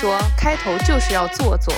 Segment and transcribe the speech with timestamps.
[0.00, 1.74] 说开头就是要做作。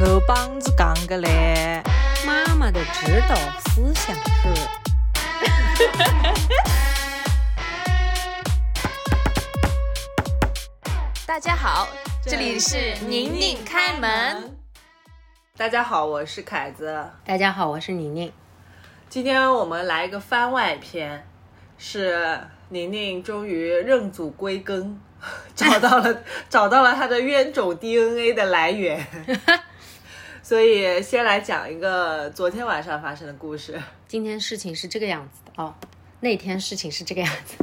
[0.00, 1.82] 我帮子讲个嘞，
[2.26, 4.48] 妈妈的指导思想是。
[11.26, 11.86] 大家好，
[12.24, 14.56] 这里是宁宁开门。
[15.54, 17.06] 大家好，我是凯子。
[17.26, 18.32] 大家好，我是宁宁。
[19.10, 21.28] 今天我们来一个番外篇，
[21.76, 22.40] 是
[22.70, 24.98] 宁宁终于认祖归根，
[25.54, 29.06] 找到了 找到了它的冤种 DNA 的来源。
[30.42, 33.80] 所以先来讲一个昨天晚上发生的故事。
[34.06, 35.74] 今天事情是这个样子的哦，
[36.20, 37.56] 那天事情是这个样子。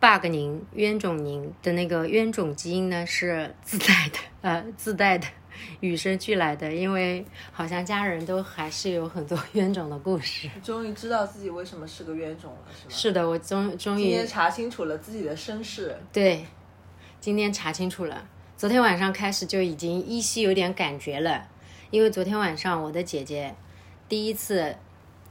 [0.00, 5.26] bug 您冤种您的那个冤种基因呢是自带的，呃，自带的，
[5.80, 6.72] 与生俱来的。
[6.72, 10.48] 因为好像家人都还是有很多 冤种的故事。
[10.62, 12.90] 终于知道自己为什么是个冤种了，是吧？
[12.90, 15.96] 是的，我终终于今天查清楚了自己的身世。
[16.12, 16.44] 对，
[17.20, 18.28] 今天查清楚了。
[18.56, 21.48] 昨天晚上开始就已经依稀有点感觉了，
[21.90, 23.54] 因为昨天晚上我的姐姐
[24.08, 24.74] 第一次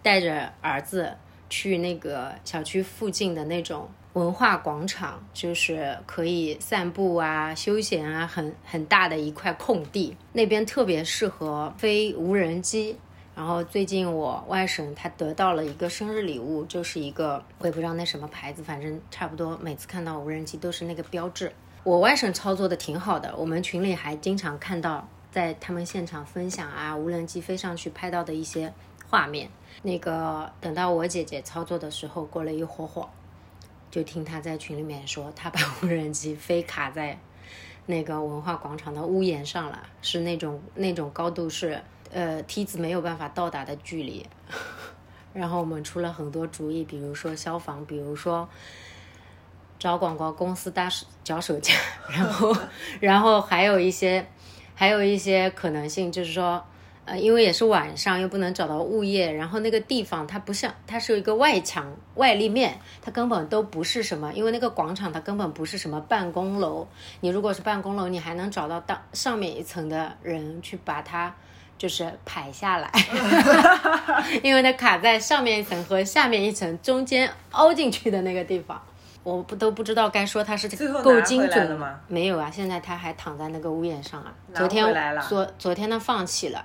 [0.03, 1.17] 带着儿子
[1.49, 12.97] 去那个小区附近的那种文化广场，就是可以散步啊、休闲啊，很很大的一块空地，那边特别适合飞无人机。
[13.35, 21.51] 然后最近我外甥他得到了一个生日礼物，就是一个我也不知道那什么牌子，反正差不多每次看到无人机都是那个标志。
[21.83, 28.73] 我外甥操作的挺好的，我们群里还经常看到在他们现场分享啊，无人机飞上去拍到的一些
[29.09, 29.49] 画面。
[29.81, 33.09] 那个等到我姐姐操作的时候，过了一会儿，
[33.91, 37.17] 就听他在群里面说，他把无人机飞卡在
[37.85, 44.25] 那个文化广场的屋檐上了，是那种那种高度是呃梯子没有办法到达的距离。
[45.33, 48.47] 然后我们出了很多主意，比如说消防，比如说。
[49.77, 50.89] 找广告公司搭
[51.21, 51.73] 脚手架，
[52.09, 52.55] 然后，
[53.01, 54.25] 然后还有一些，
[54.73, 56.65] 还有一些可能性，就是说，
[57.05, 61.85] 呃，因为也是晚上，又不能找到物业，然后那个地方它不像，它是有一个外墙
[62.15, 66.87] 外立面，它根本都不是什么，因为那个广场它根本不是什么办公楼，
[67.21, 71.33] 你如果是办公楼，你还能找到当上面一层的人去把它
[71.77, 72.91] 就是排下来，
[74.41, 78.81] 因为它卡在上面一层和下面一层中间凹进去的那个地方。
[79.23, 80.69] 我不都不知道该说他是
[81.01, 81.99] 够精准吗？
[82.07, 84.31] 没有啊，现在他还躺在那个屋檐上啊。
[84.53, 84.85] 昨天
[85.27, 86.63] 昨昨天他放弃了，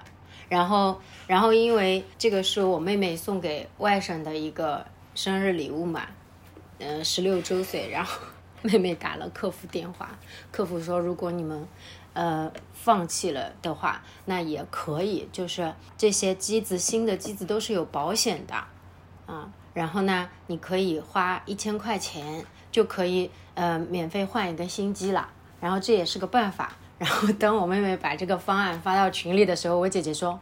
[0.50, 4.84] 然后然后因为这个是我妹妹送给外甥的一个
[5.14, 6.08] 生日礼物嘛，
[6.78, 8.20] 嗯，十六周岁，然后
[8.60, 10.18] 妹妹打了客服电话，
[10.50, 11.66] 客服说如果你们
[12.14, 18.54] 呃放弃了的话，那也可以，就是这些机子新的机子都是有保险的，
[19.26, 19.50] 啊。
[19.72, 25.30] 然后呢，你可以花一千块钱就可以呃免费换一个新机了。
[25.60, 26.76] 然后这也是个办法。
[27.00, 30.38] 然后等我妹妹把这个方案发到群里的时候，我姐姐说：“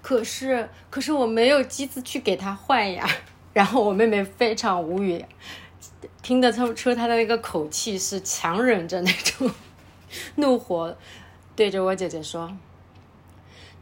[0.00, 3.04] 可是可是我没有机子去给她换呀。
[3.52, 5.24] ”然后我妹妹非常无语，
[6.22, 9.50] 听得出出她的那个口气是强忍着那种
[10.36, 10.96] 怒火，
[11.56, 12.56] 对着我姐姐说。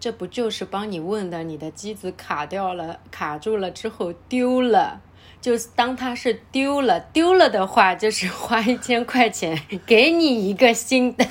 [0.01, 1.43] 这不就是帮你问的？
[1.43, 5.03] 你的机子卡掉了，卡住了之后丢了，
[5.41, 11.27] 就是当它是丢了，丢了的话，就是花一千块钱给你一个新的，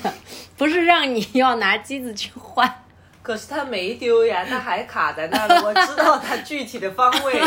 [0.56, 2.84] 不是让你要拿机子去换。
[3.28, 5.62] 可是他没丢呀，他还卡在那儿。
[5.62, 7.38] 我知道他具体的方位。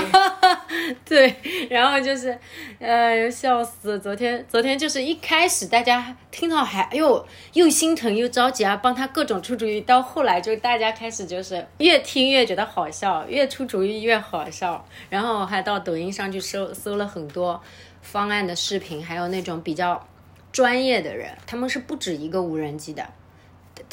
[1.03, 1.35] 对，
[1.71, 2.37] 然后就是，
[2.77, 3.97] 呃，笑死！
[3.97, 9.81] 昨天，昨天就是一开始大家听到还哎呦又心疼又着急啊，帮他各种出主意。
[9.81, 14.85] 到后来就大家开始就是越听越觉得好笑，越出主意越好笑。
[15.09, 17.59] 然后还到抖音上去搜搜了很多
[18.03, 20.07] 方案的视频，还有那种比较
[20.51, 23.03] 专业的人，他们是不止一个无人机的。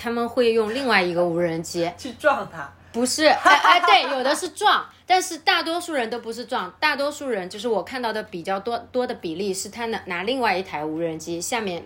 [0.00, 3.24] 他们会用另外一个无人机去撞它，不是？
[3.42, 11.82] 哎哎，对，有的是撞，但是大多数人都不是撞，大多数人就是我看到的比较多多的比例是他拿拿另外一台无人机下面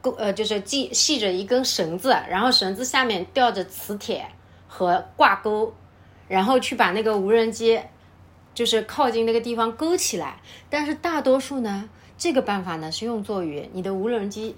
[0.00, 4.26] 勾呃就是系系着一根绳子，然后绳子下面吊着磁铁
[4.66, 5.74] 和挂钩，
[6.26, 7.78] 然后去把那个无人机
[8.54, 10.40] 就是靠近那个地方勾起来。
[10.70, 14.56] 但是大多数呢，这个办法呢是用作于你的无人机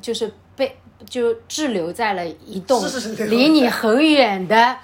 [0.00, 0.76] 就是被。
[1.06, 2.82] 就滞留在了一栋
[3.28, 4.78] 离你很远的，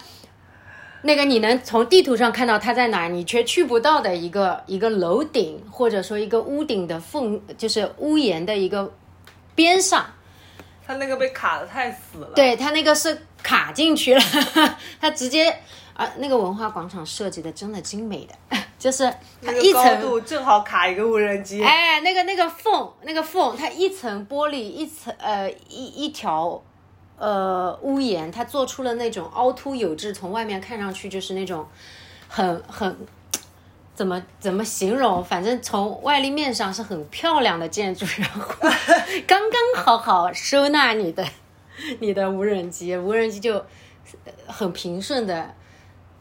[1.01, 8.93] 那个你能从地图上看到它在哪，你却去不到的一个一个楼顶，或者说一个屋顶的缝，就是屋檐的一个
[9.55, 10.05] 边上。
[10.87, 12.33] 它那个被卡的太死了。
[12.37, 14.21] 对，它那个是卡进去了，
[15.01, 15.51] 它直接
[15.95, 19.09] 啊，那个文化广场设计的真的精美的，就是
[19.41, 21.63] 它一层度正好卡一个无人机。
[21.63, 26.61] 哎，那个那个缝，那个缝，它一层玻璃，一层呃一一条
[27.17, 31.65] 呃屋檐，它做出了那种凹凸有致，从外面看上去就是那种
[32.27, 32.99] 很很
[33.95, 35.23] 怎么怎么形容？
[35.23, 38.43] 反正从外立面上是很漂亮的建筑，然后
[39.29, 41.25] 刚刚好好收纳你的
[42.01, 43.55] 你的无人机，无人机就
[44.25, 45.55] 呃很平顺的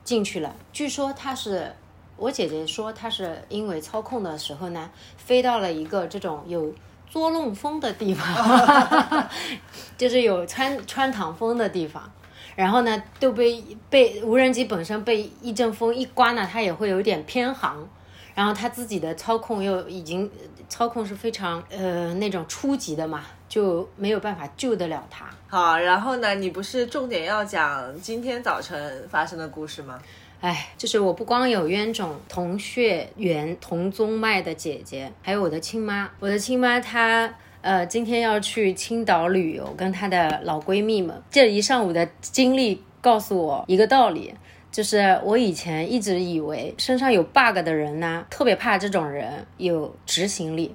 [0.03, 0.55] 进去了。
[0.71, 1.75] 据说它是
[2.21, 4.87] 我姐姐说，她是因为操控的时候呢，
[5.17, 6.71] 飞到了一个这种有
[7.09, 9.27] 捉弄风的地方，
[9.97, 12.11] 就是有穿穿堂风的地方。
[12.55, 17.89] 然后呢，都被被无人机本身被一阵风一刮呢，它也会有点偏航。
[18.35, 20.29] 然后它自己的操控又已经
[20.69, 25.25] 操控是非常呃那种初级的嘛，就没有办法救得了它。
[25.49, 29.99] 好，然后呢，你不是重点要讲今天早晨发生的故事吗？
[30.41, 36.09] 哎，就是我不光有冤种同血缘、同宗脉的姐姐，还有我的亲妈。
[36.19, 41.21] 我的亲妈她呃今天要去青岛旅游，跟她的老闺蜜们。
[41.29, 44.33] 这一上午的经历告诉我一个道理，
[44.71, 50.73] 就是我以前一直以为身上有 bug 的人呢，特别怕这种人有执行力。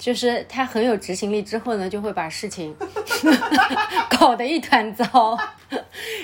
[0.00, 2.74] 就是他很有执行力，之后呢，就会把事情
[4.18, 5.38] 搞得一团糟。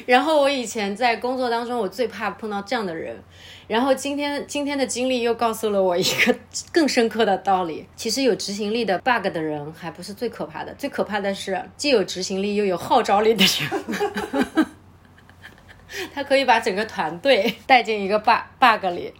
[0.06, 3.22] 然后我以前在工作当中，我最怕碰到这样的人。
[3.68, 6.34] 然后今天今天的经历又告诉了我一个
[6.72, 14.66] 更深刻的道理：其实有执行力的 bug 的人还不是最可怕的，最可怕的是既有执行力又有号召力的人。
[16.14, 19.12] 他可以把整个团队带进一个 bug bug 里。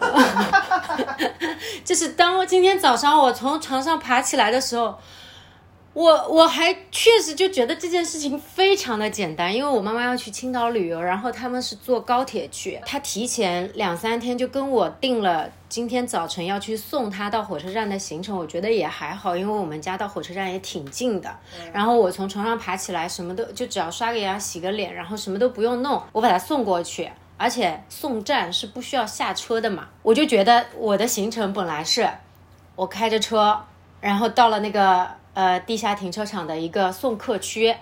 [1.84, 4.98] 就是当我今天早上我从床上爬起来的时候，
[5.92, 21.30] 我我还确实就觉得这件事情非常的简单，因为我妈妈要去青岛旅游，然后他们是坐高铁去，她提前两三天就跟我定了今天早晨要去送她到火车站的行程，我觉得也还好，因为我们家到火车站也挺近的。
[21.72, 27.10] 然后我从床上爬起来，什么都就只要刷个牙、洗个脸，然后什么都不用弄，我把她送过去。
[27.36, 32.08] 而且送站是不需要下车的嘛，我就觉得我的行程本来是，
[32.76, 33.60] 我开着车，
[34.00, 37.74] 然后到了那个呃地下停车场的一个送客区，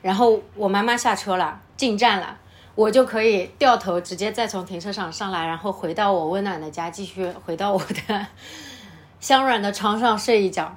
[0.00, 2.38] 然后我妈妈下车了，进站了，
[2.74, 8.26] 我就可以掉头直接再从停车场上来，然后回到我温暖的家，继续回到我的
[9.18, 10.76] 香软的床上睡一觉。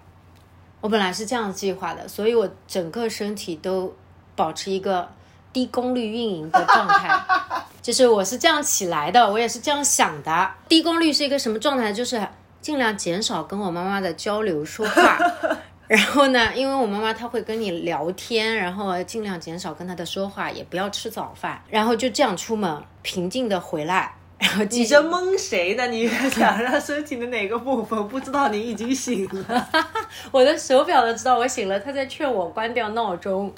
[0.82, 3.96] 我本来是这样计划的，所以我整个身体都
[4.36, 5.10] 保持一个
[5.54, 7.18] 低功率运营的状态。
[7.84, 10.52] 就是我是这样起来的，我也是这样想的。
[10.70, 11.92] 低功率是一个什么状态？
[11.92, 12.26] 就是
[12.62, 15.18] 尽量减少跟我妈妈的交流说话。
[15.86, 24.16] 然后呢，因为我妈妈她会跟你聊天，然后尽量减少跟她的说话，也不要吃早饭，然后就这样出门，平静的回来。
[24.40, 25.86] 然后你这蒙谁呢？
[25.88, 29.70] 你想让身体的哪个部分不知道你已经醒了？
[30.32, 33.54] 我的手表都知道我醒了，他在劝我关掉闹钟。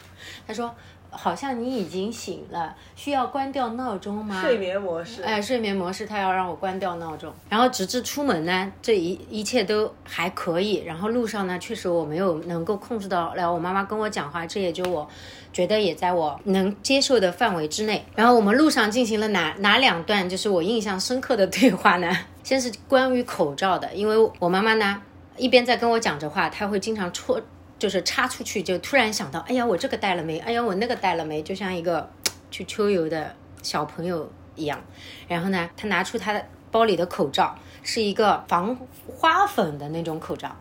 [0.47, 0.73] 他说。
[1.15, 4.41] 好像你已经醒了，需要关掉闹钟吗？
[4.41, 5.23] 睡眠模式。
[5.23, 7.33] 哎，睡眠模式，他要让我关掉闹钟。
[7.49, 10.83] 然后直至出门呢，这一一切都还可以。
[10.85, 15.07] 然后路上呢，确实我没有能够控制到了我妈妈跟我讲话，这也就我
[15.51, 18.05] 觉得也在我能接受的范围之内。
[18.15, 22.11] 然后我们路上进行了哪哪两段就是我印象深刻的对话呢？
[22.43, 25.01] 先是关于口罩的，因为我妈妈呢
[25.37, 27.41] 一边在跟我讲着话，她会经常戳。
[27.77, 30.39] 就是插出去，就突然想到，哎呀，我这个带了没？
[30.39, 31.43] 哎呀，我那个带了没？
[31.43, 32.09] 就像一个
[32.49, 34.79] 去秋游的小朋友一样。
[35.27, 40.55] 然后呢，他拿出他的包里的口罩，是一个防花粉的那种口罩。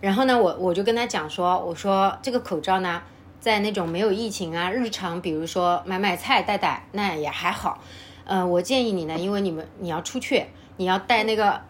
[0.00, 3.02] 然后呢，我我就跟他讲说，我说这个口罩呢，
[3.40, 7.80] 在那种没有疫情啊，日常比如说买买菜戴戴，那也还好。
[8.24, 10.46] 呃，我建议你呢，因为你们你要出去，
[10.78, 11.60] 你要带那个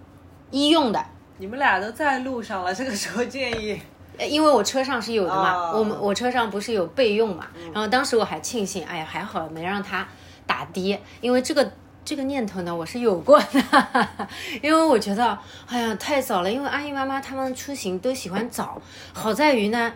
[0.50, 1.04] 医用的。
[1.38, 3.80] 你们俩都在路上了，这个时候建议。
[4.18, 10.06] 因为我车上是有的嘛，我们我车上不是有备用嘛，然后当时我还庆幸，哎呀还好没让他
[10.46, 11.72] 打的，因为这个
[12.04, 14.28] 这个念头呢我是有过的，
[14.62, 18.80] 因为我觉得哎呀太早了，因为阿姨妈妈他们出行都喜欢早，
[19.12, 19.92] 好在于呢，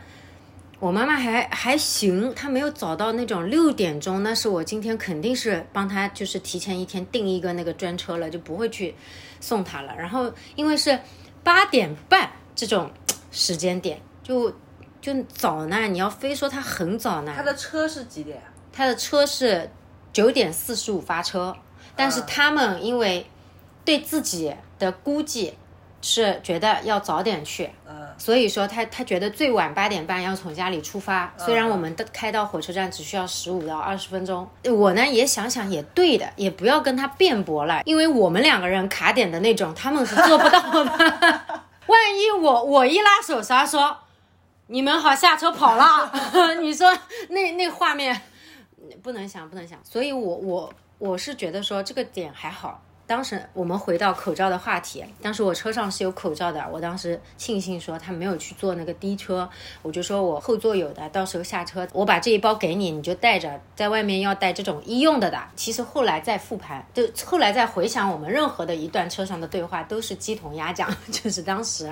[0.81, 8.95] 我妈妈还还行，她没有早到那种六点钟，那是我今天肯定是帮她就是提前一天订一个那个专车了，就不会去
[9.41, 10.99] 送她了，然后因为是
[11.45, 12.91] 八点半这种
[13.31, 14.01] 时间点。
[14.29, 14.53] 就
[15.01, 17.33] 就早呢，你要非说他很早呢。
[17.35, 18.39] 他的车是几点？
[18.71, 19.71] 他的车是
[20.13, 21.57] 九点四十五发车，
[21.97, 23.27] 但是他们因为
[23.87, 25.55] 对自己的估计
[26.03, 31.33] 是觉得要早点去，嗯所以说他他觉得最晚八点半要从家里出发。
[31.39, 40.91] 虽然我们的开到火车站只需要十五到二十分钟，我呢也想想也对的，也不要跟他辩驳了，因为我们两个人卡点的那种，他们是做不到的。
[41.87, 43.97] 万一我我一拉手刹说
[44.69, 46.13] 你们好下车跑了，
[46.61, 46.91] 你说
[47.31, 48.21] 那那画面
[49.03, 52.83] 不能想不能想，所以我我我是觉得说这个点还好。
[53.09, 59.49] 当时我们回到口罩的话题，当时我车上是有口罩的，我当时庆幸说他没有去坐那个低车，
[59.81, 65.43] 我就说我后座有的，到时候下车我把这一包给你，你就带着，在外面要带这种医用的的。
[65.57, 71.91] 其实后来再复盘，就后来再回想我们任何的一段车上的对话，都是鸡同鸭讲， 就是当时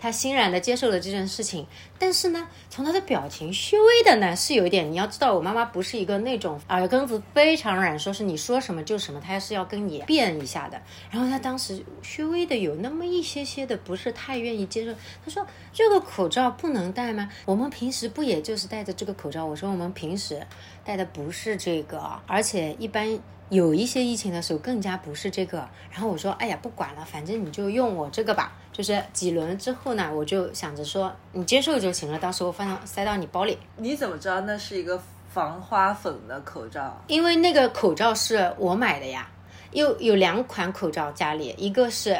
[0.00, 1.64] 他欣然的接受了这件事情，
[2.00, 10.82] 但是呢，从他的表情虚微的呢是有一点，你要知道我妈妈不是一个那种耳根子非常软，说是你说什么就什么，她是要跟你辩一下的。
[11.10, 14.92] 然后他当时稍微的有那么一些些的不是太愿意接受，
[15.24, 17.30] 他说这个口罩不能戴吗？
[17.44, 19.44] 我们平时不也就是戴着这个口罩？
[19.44, 20.44] 我说我们平时
[20.84, 23.20] 戴的不是这个，而且一般。
[23.50, 28.52] 有一些疫情的时候更加不是这个，然后我说，哎呀，不管了，反正你就用我这个吧。
[28.70, 33.56] 就是几轮之后呢，我就想着说，你接受就行了，到时候放到塞到你包里。
[33.78, 37.02] 你怎么知道那是一个防花粉的口罩？
[37.06, 39.26] 因为那个口罩是我买的呀，
[39.72, 42.16] 有有两款口罩家里，一个是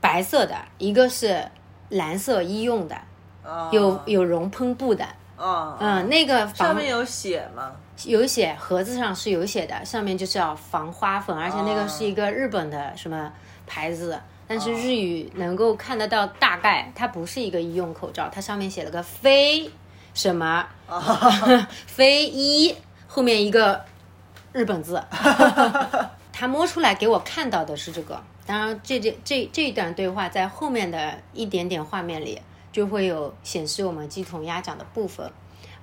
[0.00, 1.44] 白色的，一个是
[1.88, 2.96] 蓝色医用的，
[3.44, 5.06] 哦有有熔喷布的。
[5.36, 7.72] 哦，嗯，那个上面有写吗？
[8.04, 13.32] 有写盒子上是有写的，上面就是要防花粉，而且那个是一个日本的什么
[13.66, 19.70] 牌子，但是日语能够看得到大概，它不是一个医用口罩，它上面写了个非
[20.12, 20.66] 什么
[21.86, 22.74] 非医，
[23.06, 23.82] 后面一个
[24.52, 25.02] 日本字，
[26.40, 32.40] 他摸出来给我看到的是这个，当然这这这这一段对话在后面的一点点画面里
[32.72, 35.30] 就会有显示我们鸡同鸭讲的部分。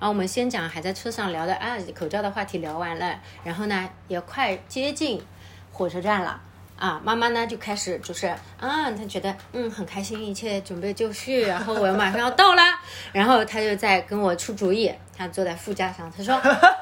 [0.00, 5.24] 后我们先讲还在车上聊的啊，口罩的话题聊完了，然后呢也快接近
[5.70, 6.40] 火车站了
[6.76, 8.26] 啊，妈妈呢就开始就是
[8.58, 12.80] 啊，她觉得嗯很开心，一切准备就绪，然后我马上要到啦，
[13.12, 16.36] 然后她就在跟我出主意，她坐在副驾上，她说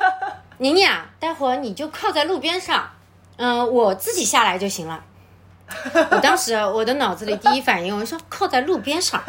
[0.56, 2.90] 宁宁啊，待会儿你就靠在路边上，
[3.36, 5.04] 嗯、我自己下来就行了。
[6.12, 9.20] 我当时我的脑子里第一反应，我说靠在路边上，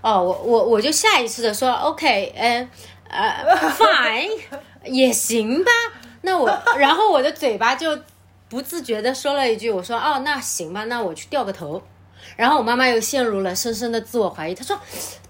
[0.00, 2.70] 哦，我我我就下意识的说 OK，嗯
[3.10, 3.44] 呃
[3.76, 4.30] fine
[4.84, 5.70] 也行吧。
[6.22, 7.98] 那我然后我的嘴巴就
[8.48, 11.82] 不自觉的说了一句，我说哦那行吧，那我去掉个头。
[12.36, 14.78] 然后我妈妈又陷入了深深的自我怀疑，她说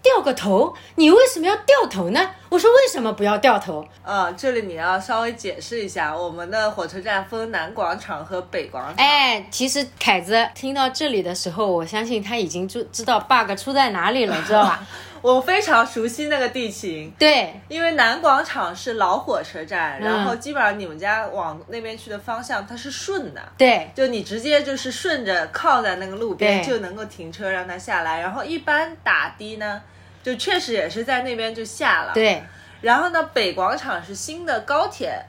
[0.02, 2.30] 掉个头，你为什么要掉头呢？
[2.48, 3.84] 我说为什么不要掉头？
[4.02, 8.94] 呃，这里你要稍微解释一下，我们的火车站分南广场和北广场。
[8.96, 14.86] 哎，其实凯子听到这里的时候，我相信他已经就知道 bug 出在哪里了，知道吧？
[15.22, 20.04] 我非常熟悉那个地形，对，因为南广场是老火车站，嗯。
[20.04, 23.40] 然后基本上你们家往那边去的方向它是顺的。
[23.56, 29.80] 对，就你直接就是顺着靠在那个路边就能够停车让它下来，然后一般打的呢，
[30.24, 32.12] 就确实也是在那边就下了。
[32.12, 32.42] 对，
[32.80, 35.24] 然后呢，北广场是新的高铁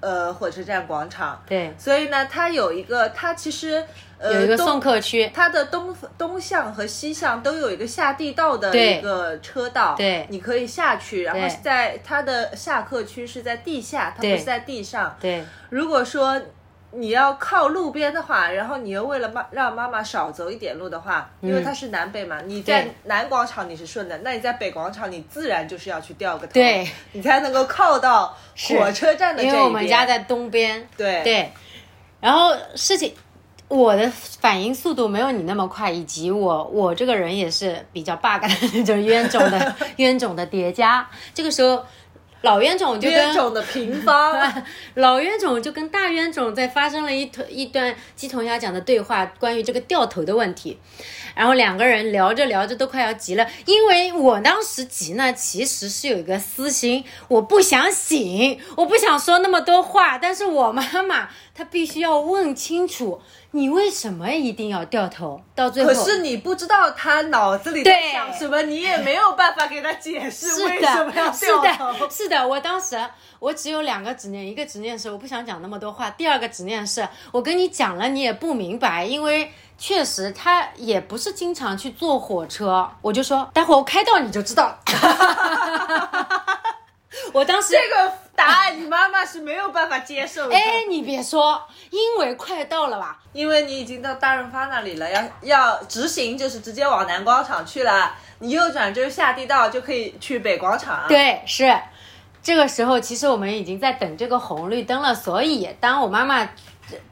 [0.00, 3.84] 呃火车站广场，对，所以呢，它有一个它其实
[4.22, 10.26] 有一个送客区，它的东东向和西向都有一个下地道的对一个车道，对。
[10.30, 15.16] 你可以下去，然后在它的下客区是在地下，它不是在地上。
[15.20, 16.40] 对，如果说
[16.92, 28.36] 你要靠路边的话，然后你又为了妈让妈妈少走一点路的话，因为它是南北嘛，你在南广场你是顺的，那你在北广场你自然就是要去掉个头，对，你才能够靠到
[28.68, 29.54] 火车站的这一边。
[29.54, 31.22] 因为我们家在东边，对。
[31.24, 31.52] 对，
[32.20, 33.12] 然后事情。
[33.74, 41.04] 我的反应速度没有你那么快，以及我我这个人也是比较 bug 的那种 冤种的 冤种的叠加。
[41.34, 41.84] 这个时候，
[42.42, 44.64] 老冤种就跟冤种的平方，
[44.94, 50.78] 老冤种就跟大冤种在发生了一段一段鸡同鸭讲的对话，关于这个掉头的问题。
[51.34, 65.40] 然后两个人聊着聊着都快要急了，因为我当时急呢，其实是有一个私心，我不想醒，我不想说那么多话，但是我妈妈她必须要问清楚，你为什么一定要掉头？
[65.54, 72.10] 到最后，可是你不知道他脑子里在想什么，你也没有办法给他解释为什么要的，是掉的，头。
[72.10, 72.48] 是的。
[72.48, 72.98] 我当时
[73.38, 84.78] 我只有两个执念，一个执念是我不想讲那么多话，第二个执念是我跟你讲了你也不明白，因为确实他也不是经常去坐火车，我就说待会儿我开到你就知道了。
[87.32, 90.54] 我当时这个答答案，你妈妈是没有办法接受的。
[90.54, 93.18] 哎，你别说，因为快到了吧？
[93.32, 101.06] 因为你已经到大润发那里了，要要直行就是直接往南广场去了，你右转就是下地道就可以去北广场。
[101.08, 101.76] 对，是
[102.44, 105.14] 这个时候，其实我们已经在等这个红绿灯了。
[105.14, 106.46] 所以，当我妈妈，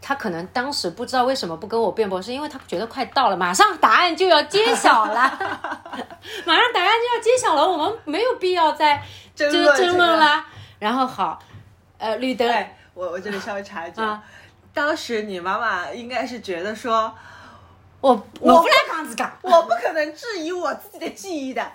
[0.03, 5.15] 她可能当时不知道为什么不跟我辩驳，是因为她觉得快到了，马上答案就要揭晓了，
[6.45, 9.03] 马上答案就要揭晓了，我们没有必要再
[9.35, 10.47] 争论争论啦。
[10.79, 11.39] 然后好，
[11.97, 14.23] 呃，绿灯，对，我我这里稍微插一句，啊
[14.75, 17.13] 当时你妈妈应该是觉得说，
[18.01, 18.11] 我
[18.41, 21.73] 我不来讲这个，我不可能质疑我自己的记忆的。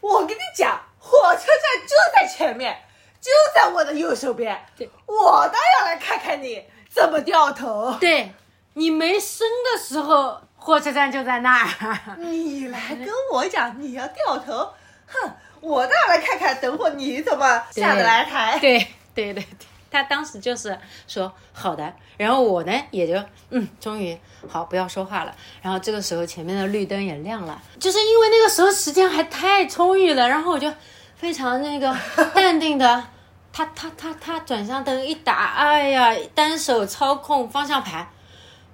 [0.00, 2.80] 我跟你讲，火车站就在前面，
[3.20, 4.58] 就在我的右手边。
[4.76, 7.96] 对，我倒要来看看你怎么掉头。
[8.00, 8.32] 对
[8.74, 12.16] 你没生的时候，火车站就在那儿。
[12.18, 14.72] 你来跟我讲你要掉头，
[15.06, 18.58] 哼，我倒要来看看，等会儿你怎么下得来台。
[18.60, 18.78] 对
[19.14, 19.46] 对对对，
[19.90, 23.20] 他当时就是说好的，然后我呢也就
[23.50, 25.34] 嗯，终于好不要说话了。
[25.60, 30.72] 然后这个时候前面的绿灯也亮了，就是因为那个时候时间还太充裕了，然后我就
[31.18, 31.94] 非常那个
[32.34, 33.04] 淡定的，
[33.52, 38.08] 他他他他转向灯一打，哎呀，单手操控方向盘，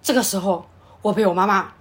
[0.03, 0.69] 这个时候
[1.03, 1.73] 我被我妈妈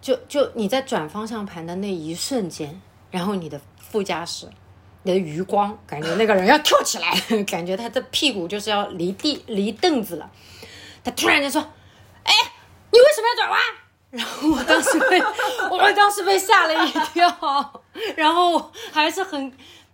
[0.00, 2.80] 就就你在转方向盘的那一瞬间，
[3.10, 4.48] 然后你的副驾驶。
[5.02, 7.10] 你的余光，感觉那个人要跳起来，
[7.44, 10.30] 感觉他的屁股就是要离地离凳子了。
[11.02, 11.58] 他突然间说
[12.22, 12.34] ：“哎，
[12.92, 13.58] 你为什么要转弯？”
[14.10, 15.18] 然后我当时被
[15.72, 17.82] 我当时被吓了一跳，
[18.14, 19.50] 然后还是很，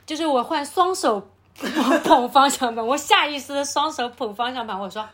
[0.07, 1.29] 就是我换双手
[2.05, 5.07] 捧方向盘，我下意识的双手捧方向盘，我说。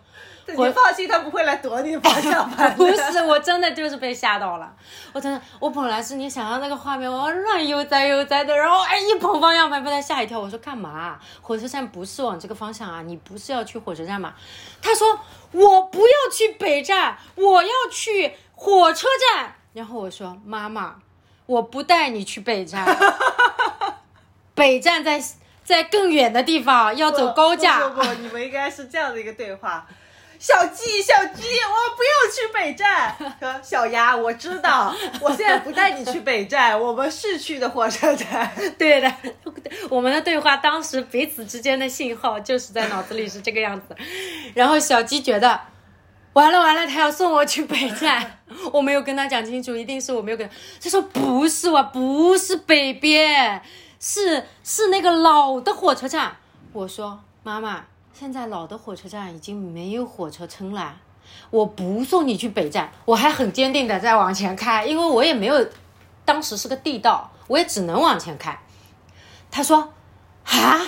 [0.45, 2.71] 你放心，他不会来夺你的方向盘。
[2.75, 4.75] 不是，我真的就是被吓到了。
[5.13, 10.41] 我真的，我本来是你想象那个画面，我乱悠哉悠哉的，然后哎一捧方向盘被他吓一跳。
[10.41, 11.17] 我说干嘛？
[11.41, 13.01] 火车站不是往这个方向啊？
[13.03, 14.35] 你不是要去火车站吗？
[14.83, 15.17] 他说
[15.53, 19.55] 我不要去北站，我要去火车站。
[19.73, 20.97] 然后我说妈妈，
[21.47, 22.85] 我不带你去北站，
[24.55, 25.23] 北站在
[25.65, 27.89] 在更远的地方，要走高架。
[27.89, 29.87] 不不不，你们应该是这样的一个对话。
[30.43, 33.17] 小鸡，小鸡，我不要去北站。
[33.39, 34.93] 说小鸭，我知道，
[35.23, 38.51] 我现在不带你去北站，我们是去的火车站。
[38.77, 39.13] 对的，
[39.89, 43.95] 我们的对话当时彼此之间的信号就是在脑子里是这个样子。
[44.53, 45.61] 然后小鸡觉得
[46.33, 48.41] 完了完了，他要送我去北站，
[48.73, 50.51] 我没有跟他讲清楚，一定是我没有跟
[50.83, 53.63] 他说不是我，不是北边，
[54.05, 56.37] 是是那个老的火车站。
[56.73, 57.85] 我说妈妈。
[58.15, 60.97] 现在老的火车站已经没有火车撑了，
[61.49, 65.67] 我不送你去北站，我还很坚定的在往前开，因为我也没有，
[66.23, 68.57] 当时是个地道，我也只能往前开。
[69.51, 69.95] 他说
[70.45, 70.87] ：“啊，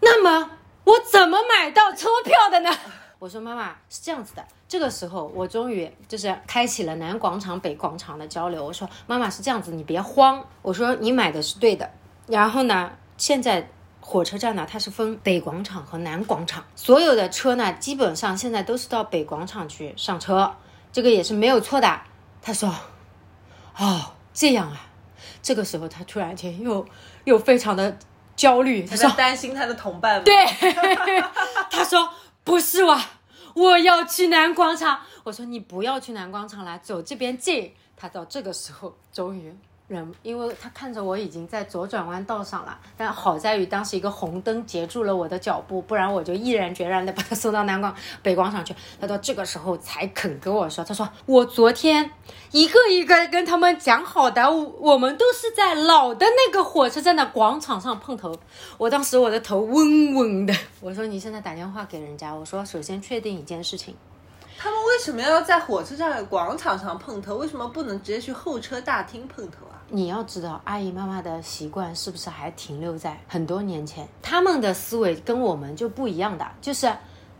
[0.00, 0.52] 那么
[0.84, 2.70] 我怎么买到车票的呢？”
[3.18, 8.64] 我说：“妈妈是这样子的，这个时候我终于就是开启了南广场、北广场的交流。
[8.64, 10.42] 我说：妈妈是这样子，你别慌。
[10.62, 11.90] 我说你买的是对的，
[12.26, 13.68] 然后呢，现在。”
[14.06, 20.54] 火车站呢，它是分北广场和南广场，所有的车呢，基本上现在都是到北广场去上车，
[20.92, 22.02] 这个也是没有错的。
[22.42, 22.68] 他说
[23.78, 24.90] ：“哦，这样啊。”
[25.42, 26.86] 这个时候他突然间又
[27.24, 27.96] 又非常的
[28.36, 30.34] 焦虑，他说：“担心他的同伴。”对，
[31.72, 32.10] 他说
[32.44, 33.00] ：“不是我，
[33.54, 39.56] 我要去南广场。”我说：“你不要去南广场了，走这边近。”他到这个时候终于。
[39.94, 48.74] 人，因为他看着我已经在左转弯道上了，但好在于当时一个红灯截住了我的脚步，不然我就毅然决然的把他送到南广北广场去。
[49.00, 52.10] 他到这个时候才肯跟我说，他说我昨天
[52.50, 58.36] 一个一个跟他们讲好的，我们都是在老的那个火车站的广场上碰头。
[58.76, 63.94] 我当时我的头嗡嗡的，我说你现在打电话给人家，我说首先确定一件事情。
[64.56, 67.36] 他们为什么要在火车站的广场上碰头？
[67.36, 69.73] 为什么不能直接去候车大厅碰头啊？
[69.90, 74.08] 你要知道，阿姨妈妈的习惯是不是还停留在很多年前？
[74.22, 76.92] 他们的思维跟我们就不一样的，就是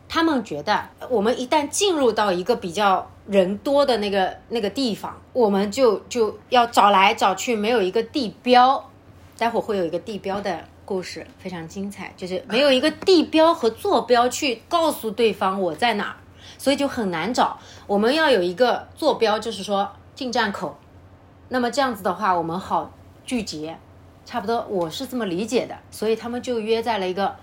[0.09, 8.91] 他们觉得我们一旦进入到一个比较人多的那个那个地方，我们就就要找来找去，没有一个地标。
[9.37, 16.17] 待会儿会有一个地标的故事，非常精彩，就是没有一个地标和坐标去告诉对方我在哪儿。
[16.57, 20.79] 所以就很难找，我们要有一个坐标，就是说进站口。
[21.49, 22.91] 那么这样子的话，我们好
[23.25, 23.75] 聚集，
[24.25, 25.77] 差不多我是这么理解的。
[25.91, 27.35] 所以他们就约在了一个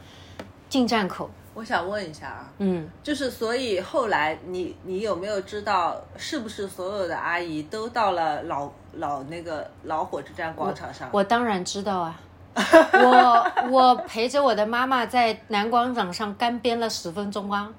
[0.70, 1.30] 进站口。
[1.54, 11.10] 我想问一下啊，嗯，就是所以后来你你有没有知道，是不是所有的阿姨都到了老老那个老火车站广场上？
[11.12, 12.20] 我当然知道啊。
[12.94, 17.70] 我我陪着我的妈妈在南广场上干编了十分钟啊。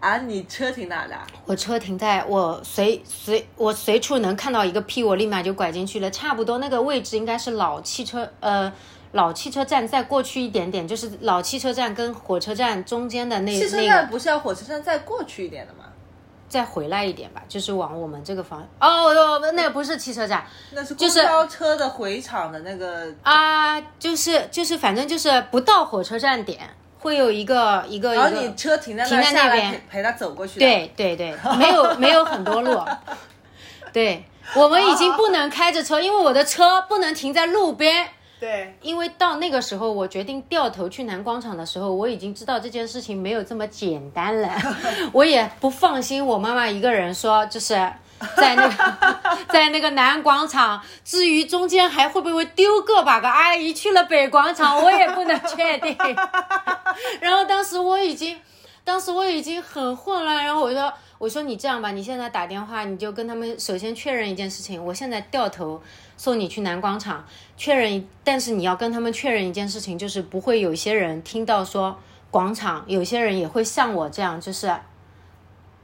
[0.00, 1.14] 啊，你车停哪的？
[1.44, 6.10] 我车停在我随随我随处能看到一个 P，我立马就拐进去了。
[6.10, 8.72] 差不多那个位置应该是老汽车呃
[9.12, 15.84] 老汽车站再过去一点点，就是老汽车站跟火车站中间的那汽车那个站不是要火车站再过去一点的吗？
[16.48, 26.68] 再回来一点吧，就是往我们这个方哦哦，那个不是汽车站那是公交车的回场的那个啊，就是就是反正就是不到火车站点
[27.00, 28.54] 会有一个一个一然后你个。
[28.54, 30.60] 车停在停在那边陪陪他走过去。
[30.60, 32.80] 对对对，没有没有很多路，
[33.92, 38.06] 对我们已经不能开着车，因为我的车不能停在路边。
[38.38, 44.50] 对，因为到那个时候，我决定掉头去南广场的时候，我已经知道这件事情没有这么简单了。
[45.12, 47.74] 我也不放心我妈妈一个人说，就是
[48.36, 49.16] 在那个
[49.48, 55.96] 在那个南广场，至于中间还会不会丢个把个阿姨去了北广场，我也不能确定。
[57.20, 58.38] 然后当时我已经，
[58.84, 60.92] 当时我已经很混乱，然后我说。
[61.20, 64.82] 我说你这样吧，你现在打电话，你就跟他们首先确认一件事情。
[64.82, 65.78] 我现在掉头
[66.16, 67.22] 送你去南广场，
[67.58, 71.98] 确认，但是你要跟他们确认一件事情，就是不会有些人听到说
[72.30, 74.74] 广场，有些人也会像我这样，就是，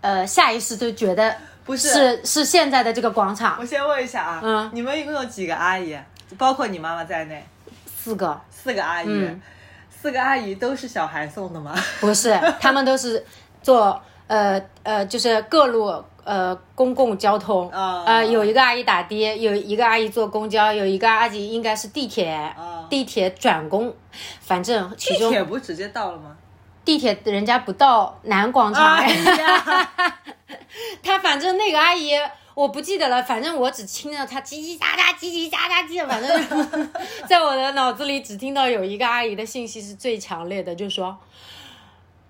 [0.00, 1.88] 呃，下意识就觉得不是。
[1.88, 3.56] 是是现在的这个广场。
[3.60, 4.70] 我先问一下啊，嗯。
[4.72, 5.98] 你们一共有几个阿姨？
[6.38, 7.46] 包括你妈妈在内，
[7.84, 9.42] 四个，四个阿姨，嗯。
[9.90, 11.74] 四个阿姨都是小孩送的吗？
[12.00, 13.24] 不是，他们都是
[13.62, 18.04] 坐呃呃，就是各路呃公共交通，啊。
[18.06, 22.86] 呃有一个阿姨打的，有一个阿姨坐公交，有一个阿姨应该是地铁，啊。
[22.88, 23.92] 地铁转公，
[24.40, 26.36] 反正其地铁不直接到了吗？
[26.84, 29.90] 地铁人家不到南广场，哎呀，
[31.02, 32.12] 他反正那个阿姨
[32.54, 36.90] 我不记得了，反正我只听到她叽叽喳喳、叽叽喳喳叽，反正
[37.28, 41.18] 在我的脑子里只听到有一个阿姨的信息是最强烈的，就说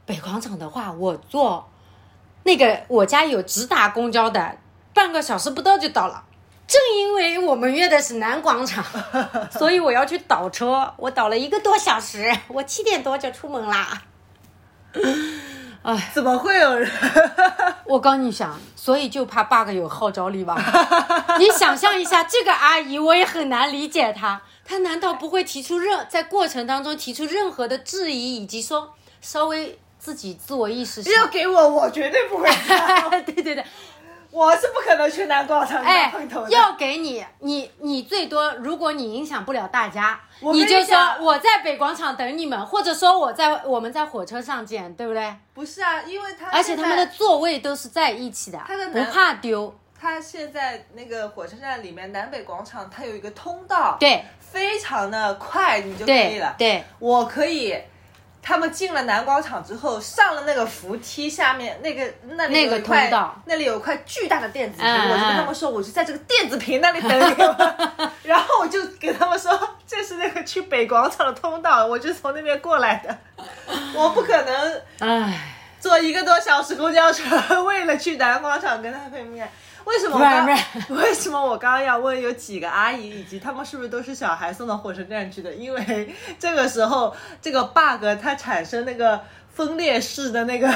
[0.04, 1.70] 北广场的话，我坐
[2.42, 4.58] 那个我家有直达公交的，
[4.92, 6.24] 半个小时不到就到了。
[6.66, 8.84] 正因为我们约的是南广场，
[9.52, 14.02] 所以我要去倒车，我倒了一个多小时，我七点多就出门啦。
[16.14, 16.90] 怎么会有人？
[17.84, 20.56] 我跟你讲，所以就怕 bug 有号召力吧。
[21.38, 31.30] 你想象一下，这个阿姨我也很难理解她，她难道不会提出任在过程当中提出任何的质疑，以及说稍微自己自我意识要上？
[31.30, 32.48] 给我，我绝对不会。
[33.24, 33.64] 对对对，
[34.30, 40.20] 我是不可能去南广场碰头的。，要给你，你你最多，如果你影响不了大家，
[40.52, 45.34] 你就说我在北广场等你们，或者说我在我们在火车上见，对不对？
[45.54, 49.74] 不是啊，因为他而且他们的座位都是在一起的他的，不怕丢。
[49.98, 56.54] 他现在那个火车站里面南北广场，它有一个通道，对非常的快，你就可以对了。
[56.58, 57.74] 对，我可以。
[58.46, 67.56] 他们进了南广场之后，上了那个扶梯，下面那个那里那个有一块通道那里有块巨大的电子屏，嗯我就跟嗯他们说，我就在这个电子屏那里等你们。
[68.22, 73.18] 然后我就给他们说，这是那个去北广场的通道，我就从那边过来的。
[73.96, 75.52] 我不可能唉。
[75.78, 79.48] 坐一个多小时公交车， 为了去南广场跟他碰面。
[79.86, 80.46] 为什么我刚
[80.98, 85.54] 为什么我刚刚要问有几个阿姨，以及他们是不是都是小孩送到火车站去的？
[85.54, 90.68] 因为这个时候这个 bug 它产生那个分裂式的那个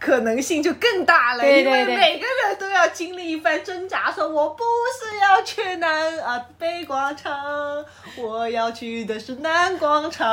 [0.00, 4.64] 可能性就更大了，对对因为每个人都要经历一番挣扎，说我不
[4.98, 7.84] 是要去南啊北广场，
[8.16, 10.26] 我要去的是南广场。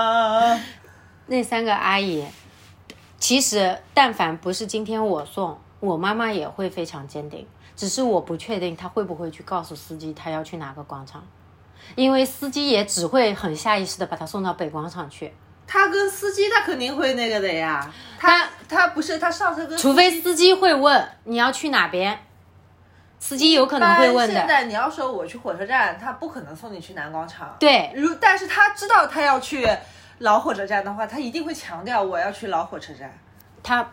[1.27, 2.25] 那三个阿姨，
[3.19, 7.45] 其实但凡不是今天我送，我妈妈也会非常坚定。
[7.81, 11.25] 只是我不确定他会不会去告诉司机他要去哪个广场，
[11.95, 15.33] 因为司机也只会很下意识的把他送到北广场去，
[15.65, 22.19] 他跟司机他肯定会那个的呀，他他不是他上车跟除非司机会问你要去哪边，
[23.17, 24.35] 司机有可能会问的。
[24.35, 27.55] 现在你要说我去火车站，他不可能送你去南广场。
[27.59, 29.67] 对，如但是他知道他要去
[30.19, 33.11] 老火车站的话，他一定会强调我要去老火车站。
[33.63, 33.89] 她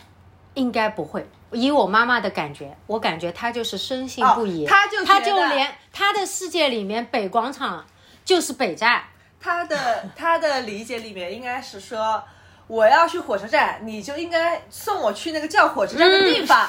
[0.54, 1.28] 应该不会。
[1.52, 7.86] 以我妈妈的感觉，我感觉她就是深信不疑，哦她就她就连她的世界里面北广场
[8.24, 9.02] 就是北站。
[9.40, 12.22] 她的她的理解里面应该是说，
[12.66, 16.68] 我要去火车站，你就应该送我去那个叫火车站的地方，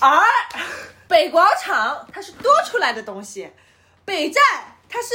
[0.00, 0.22] 而
[1.08, 3.50] 北广场它是多出来的东西，
[4.04, 4.42] 北站
[4.88, 5.08] 它是。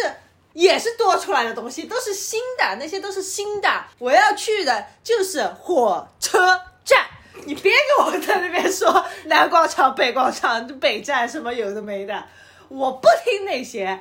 [0.53, 3.69] 也是多出来的东西，都是新的，那些都是新的。
[3.99, 7.05] 我要去的就是火车站，
[7.45, 12.23] 你别给我在那边说南广场、北广场、北站什么有的没的，
[12.67, 13.99] 我不听那些。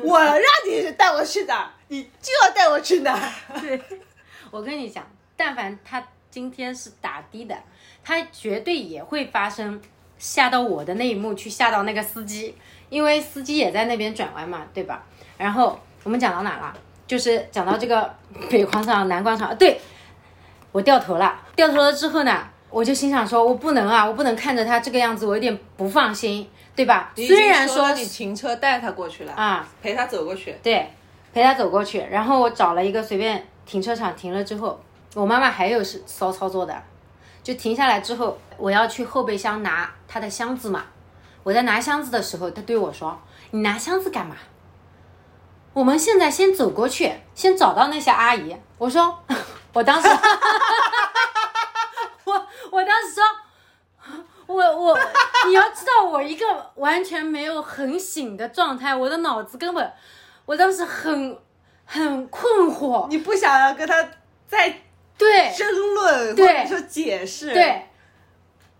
[0.00, 3.60] 我让你带我去哪儿，你就要带我去哪儿。
[3.60, 3.80] 对，
[4.50, 5.04] 我跟你讲，
[5.36, 7.56] 但凡他今天是打的的，
[8.04, 9.80] 他绝对也会发生
[10.16, 12.56] 吓到我的那一幕，去吓到那个司机，
[12.88, 15.04] 因为司机也在那边转弯嘛，对吧？
[15.36, 16.72] 然后我们讲到哪了？
[17.08, 18.14] 就是讲到这个
[18.48, 19.80] 北广场、南广场，对
[20.70, 27.12] 我掉头了，掉头了之后呢，我就心想说，我不能啊，我不能看着他这个样子，我有点不放心，对吧？
[27.16, 30.90] 虽然说你停车带他过去了啊，陪他走过去，对，
[31.32, 34.80] 陪他走过去，然后我找了一个随便停车场停了之后，
[35.14, 36.82] 我妈妈还有是骚操作的，
[37.42, 40.84] 就停下来之后，我要去后备箱拿他的箱子嘛，
[41.42, 43.18] 我在拿箱子的时候，他对我说
[43.50, 44.36] ：“你拿箱子干嘛？”
[45.72, 48.54] 我们现在先走过去，先找到那些阿姨。
[48.76, 49.16] 我说，
[49.72, 50.08] 我当时，
[52.80, 53.22] 我我当时说，
[54.46, 54.98] 我我，
[55.46, 59.92] 你要知道，我一个完全没有很醒的状态，我的脑子根本，
[60.46, 61.36] 我当时很
[61.84, 63.06] 很困惑。
[63.08, 63.94] 你不想要跟他
[64.48, 64.80] 再
[65.18, 67.52] 对争论，对或者说解释？
[67.52, 67.86] 对，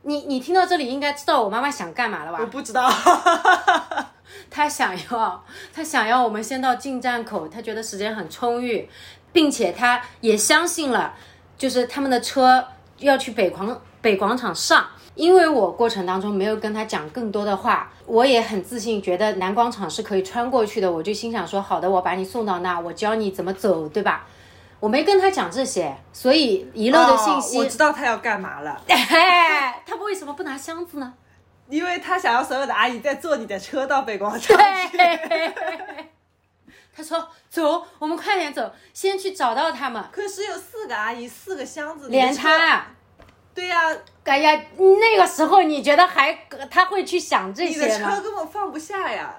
[0.03, 2.39] 你你听到这里应该知道我妈妈想干嘛了吧？
[2.41, 2.91] 我不知道。
[4.49, 8.89] 她想要，她想要我们先到进站口，她觉得时间很充裕，
[9.33, 11.15] 并且她也相信了，
[11.59, 12.67] 就是他们的车
[12.99, 14.87] 要去北广北广场上。
[15.17, 24.27] 因为我过程当中没有跟他讲更多的话，我也很自信，觉得南广场是可以穿过去的，我就心想说，好的，我把你送到那，我教你怎么走，对吧？
[24.79, 28.81] 我没跟他讲这些，所以遗漏的信息，我知道他要干嘛了。
[29.85, 31.13] 他为什么不拿箱子呢？
[31.69, 34.55] 因为他想要所有的阿姨再坐你的车到北广场去。
[36.97, 42.87] 他说：“走，我们快点走，先去找到他们。”可是有四个阿姨，四个箱子，连他。
[43.55, 46.39] 对呀，哎呀，那个时候你觉得还
[46.71, 47.85] 他会去想这些吗？
[47.85, 49.35] 你的车根本放不下呀。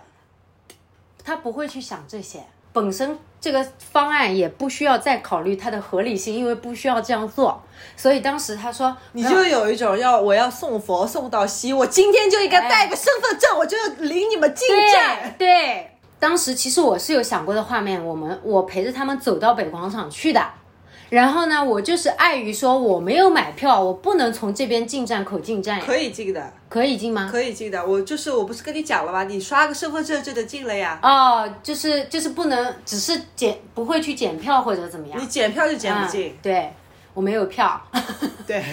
[1.24, 2.44] 他不会去想这些，
[2.74, 7.62] 本身这个方案也不需要再考虑它的合理性，因为不需要这样做。
[7.96, 15.36] 所以当时他说，你就有一种要我要送佛送到西，我今天就应该带个身份证，我就领你们进站。
[15.38, 20.44] 对，当时其实我是有想过的画面，我们我陪着他们走到北广场去的。
[21.12, 25.78] 然后呢，我就是碍于说我没有买票，我不能从这边进站口进站。
[25.82, 27.28] 可以进的，可以进吗？
[27.30, 27.86] 可以进的。
[27.86, 29.26] 我就是我不是跟你讲了吗？
[29.26, 30.98] 你刷个身份证就能进了呀。
[31.04, 35.22] 哦，就是就是不能，只是检不会去检票或者怎么样。
[35.22, 36.34] 你检票就检不进。
[36.42, 36.72] 对，
[37.14, 37.82] 我没有票。
[38.48, 38.64] 对。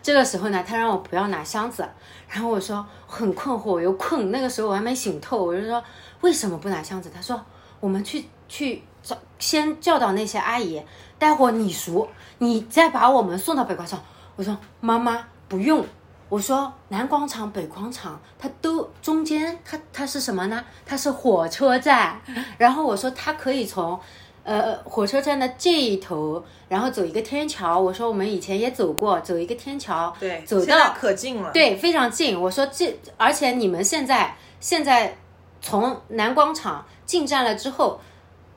[0.00, 1.84] 这个时候呢，他让我不要拿箱子，
[2.28, 5.82] 然后我说很困惑，我又困，那个时候我还没醒透，我就说
[6.20, 7.10] 为什么不拿箱子？
[7.12, 7.44] 他说
[7.80, 10.80] 我们去去找，先叫到那些阿姨。
[11.18, 14.02] 待会你熟，你再把我们送到北广场。
[14.36, 15.84] 我说妈妈不用。
[16.30, 20.64] 我说南广场、北广场，它都中间，它它是什么呢？
[20.84, 22.20] 它是火车站。
[22.58, 24.00] 然后我说它可以从，
[24.42, 27.78] 呃，火车站的这一头，然后走一个天桥。
[27.78, 32.40] 我说我们以前也走过，走一个天桥，对，走到可近了，对，非常近。
[32.40, 35.16] 我说这，而且你们现在现在
[35.60, 38.00] 从南广场进站了之后。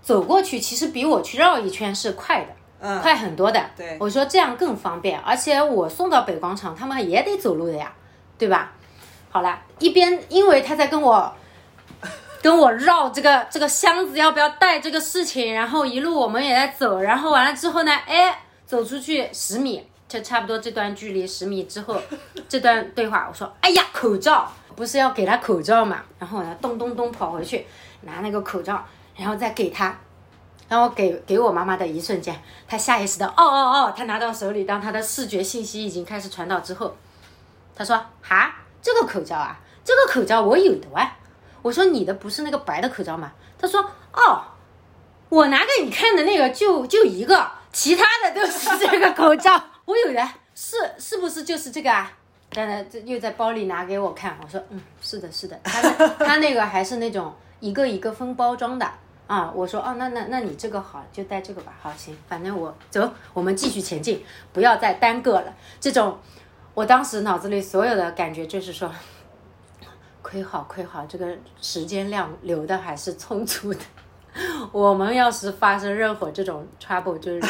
[0.08, 2.48] 走过去其实比我去绕一圈是快的，
[2.80, 3.62] 嗯，快很多的。
[3.76, 7.92] 对，我说这样更方便，而且我送到北广场，他们也得走路的呀，
[8.38, 8.72] 对吧？
[9.30, 11.30] 好了，一边因为他在跟我
[12.42, 22.00] 跟我绕这个这个箱子要不要带这个事情，然后一路我们也在走，然后完了之后呢，哎，走出去十米，就差不多这段距离十米之后，
[22.48, 26.02] 这段对话，我说，哎呀，口罩不是要给他口罩嘛？
[26.18, 27.68] 然后呢，咚咚咚跑回去
[28.04, 28.82] 拿那个口罩。
[29.18, 29.98] 然后再给他，
[30.70, 36.96] 然后给给我妈妈的一瞬间，他下意识的哦哦哦，他拿到手里，当他的视觉信息已经开始传导之后，
[37.76, 41.12] 他说：“哈，这个口罩啊，这个口罩我有的哇。”
[41.64, 43.82] 我说：“你的不是那个白的口罩吗？”他说
[44.14, 44.42] ：“哦，
[45.30, 52.12] 我拿给你看的那个就就一个，其他的都是这个口罩， 我有的是是不是就是这个啊？”
[52.54, 55.82] 当然，这又在包里拿给我看，我说：“嗯，是的，是的，他
[56.24, 58.90] 他那个还是那种一个一个分包装的。”
[59.28, 61.74] 啊，我说哦，那那那你这个好，就带这个吧。
[61.82, 65.54] 好，行，反正我走，我们继续前进，不要再耽搁了。
[65.82, 66.18] 这种，
[66.74, 68.90] 我当时脑子里所有的感觉就是说，
[70.24, 73.80] 亏好亏好，这个时间量留的还是充足的。
[74.72, 77.42] 我们要是发生任何这种 trouble，就是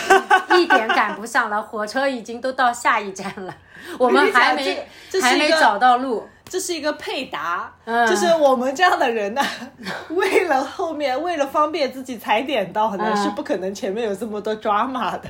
[0.58, 3.56] 一点赶不上了，火车已经都到下一站了，
[4.00, 4.88] 我们还没
[5.22, 6.28] 还没找到路。
[6.50, 7.72] 这是一个配搭，
[8.08, 9.42] 就是我们这样的人呢，
[10.10, 15.30] 为了后面，为了方便自己踩点到呢，是不可能前面有这么多抓马的。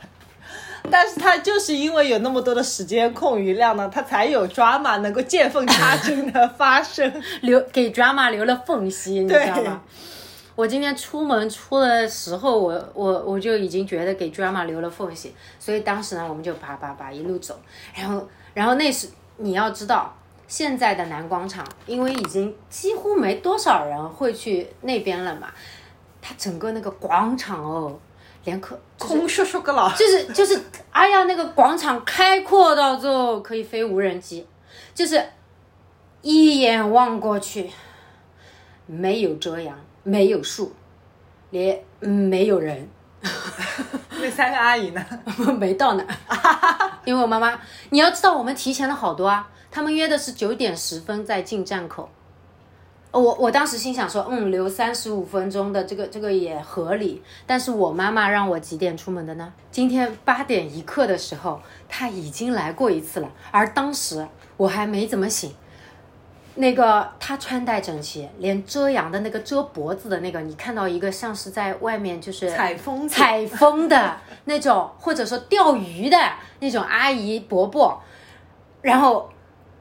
[0.90, 9.82] 但是他就是因为有那么多的时间空余量呢，他才有抓马能够见缝插针的发生， 留给抓马留了缝隙，你知道吗？
[10.56, 17.60] 我今天出门出的时候，我我我就已经觉得给 drama 留了缝隙，所以当时呢，我们就叭叭叭一路走，
[17.94, 20.16] 然后然后那时你要知道，
[20.48, 25.50] 现在的南广场，因为已经几乎没多少人会去那边了嘛，
[26.22, 28.00] 它整个那个广场哦，
[28.46, 30.58] 连可空咻咻个了，就是就是，
[30.92, 34.48] 哎呀，那个广场开阔到之后可以飞无人机，
[34.96, 35.22] 就是
[36.22, 37.70] 一眼望过去，
[38.86, 40.74] 没有遮阳，没有树，
[41.50, 42.90] 连嗯没有人，
[44.12, 45.06] 那三个阿姨呢？
[45.60, 46.06] 没到呢。
[47.04, 52.10] 因为我妈妈，你要知道我们提前了好多啊，他们约的是九点十分在进站口。
[53.12, 57.24] 我我当时心想说，嗯，留三十五分钟的这个这个也合理。
[57.48, 59.52] 但是我妈妈让我几点出门的呢？
[59.72, 64.28] 今天八点一刻的时候，她已经来过一次了，而当时
[64.58, 65.56] 我还没怎么醒。
[66.56, 76.18] 那个她穿戴整齐，连遮阳的那个遮脖子的那个，你看到一个像是在外面就是采风采风的那种，或者说钓鱼的
[76.60, 78.00] 那种阿姨伯伯，
[78.82, 79.30] 然后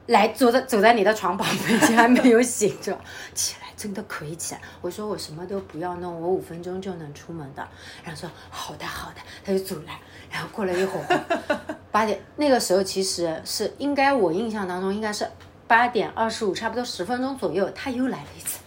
[0.07, 2.97] 来走在走在你的床旁边，你还没有醒着，
[3.33, 4.61] 起来真的可以起来。
[4.81, 7.67] 我说我什么都不要弄，我五分钟就能出门的。
[8.03, 9.91] 然后说好的好的，他就走了。
[10.31, 15.29] 然后过了一会儿，八点那个时候其实是应该我印象当中应该是
[15.67, 18.59] 八点二十五，差不多十分钟左右，他又来了一次。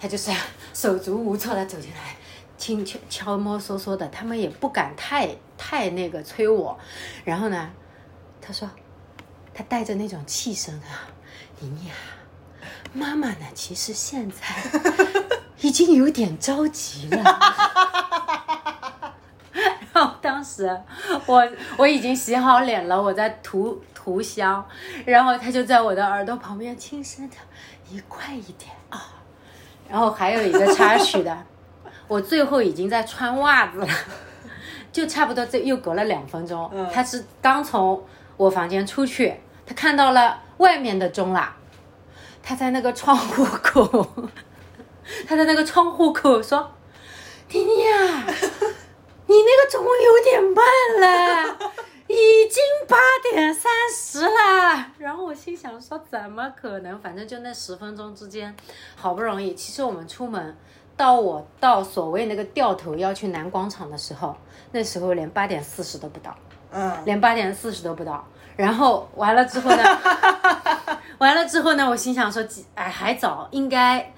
[0.00, 0.30] 他就是
[0.74, 2.16] 手足无措的走进来，
[2.58, 6.78] 轻悄悄摸索索的，他们也不敢太太那个催我。
[7.24, 7.70] 然后呢，
[8.40, 8.68] 他说，
[9.54, 11.06] 他带着那种气声啊，
[11.60, 11.94] 妮妮啊，
[12.92, 14.38] 妈妈呢，其实现在
[15.60, 17.22] 已经有点着急了。
[19.92, 20.68] 然后当时
[21.26, 24.66] 我我已经洗好脸了，我在涂涂香，
[25.06, 27.36] 然后他就在我的耳朵旁边轻声的
[27.88, 29.14] ：“你快一点啊！”
[29.88, 31.44] 然后还有一个插曲的，
[32.08, 33.88] 我最后已经在穿袜子了，
[34.90, 38.04] 就差不多这又隔了两分钟，他是刚从
[38.36, 41.56] 我房间出去，他看到了外面的钟啦，
[42.42, 44.06] 他在那个窗户口，
[45.26, 46.70] 他在那个窗户口说
[47.48, 48.26] ：“婷婷啊。
[49.26, 50.64] ”你那个钟有点慢
[51.00, 51.58] 了，
[52.06, 52.96] 已经八
[53.32, 54.92] 点三十了。
[54.98, 56.98] 然后我心想说，怎么可能？
[57.00, 58.54] 反正就那十分钟之间，
[58.94, 59.54] 好不容易。
[59.54, 60.54] 其实我们出门
[60.94, 64.36] 到我到所谓那个掉头要去南广场的时候，
[64.72, 66.36] 那时候连八点四十都不到，
[66.70, 68.28] 嗯，连八点四十都不到。
[68.56, 69.82] 然后完了之后呢，
[71.18, 72.42] 完了之后呢，我心想说，
[72.74, 74.12] 哎，还早，应该。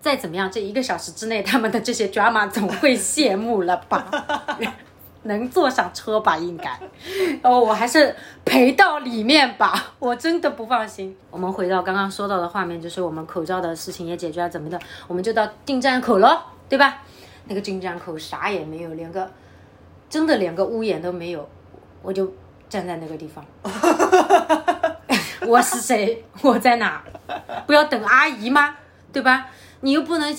[0.00, 4.04] 再怎么样，这一个小时之内，他们的这些 drama 总会谢幕了吧？
[5.22, 6.36] 能坐上车吧？
[6.36, 6.76] 应该。
[7.44, 8.12] 哦，我还是
[8.44, 11.16] 陪到里面吧，我真的不放心。
[11.30, 14.76] 我们回到刚刚说到的画面，就是我们口罩的事情也解决了，怎么的？
[15.06, 16.98] 我们就到进站口了，对吧？
[17.46, 19.30] 那个进站口啥也没有，连个
[20.10, 21.48] 真的连个屋檐都没有，
[22.02, 22.28] 我就
[22.72, 23.44] 站在那个地方。
[25.46, 26.24] 我是谁？
[26.40, 27.02] 我在哪？
[27.66, 28.74] 不要等阿姨吗？
[29.12, 29.46] 对吧？
[29.80, 30.34] 你又不能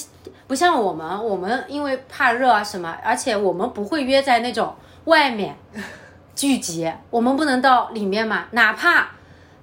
[0.47, 5.55] 不像我们，我们因为怕热啊什么，而且我们不会约在那种外面
[6.35, 9.09] 聚集，我们不能到里面嘛，哪怕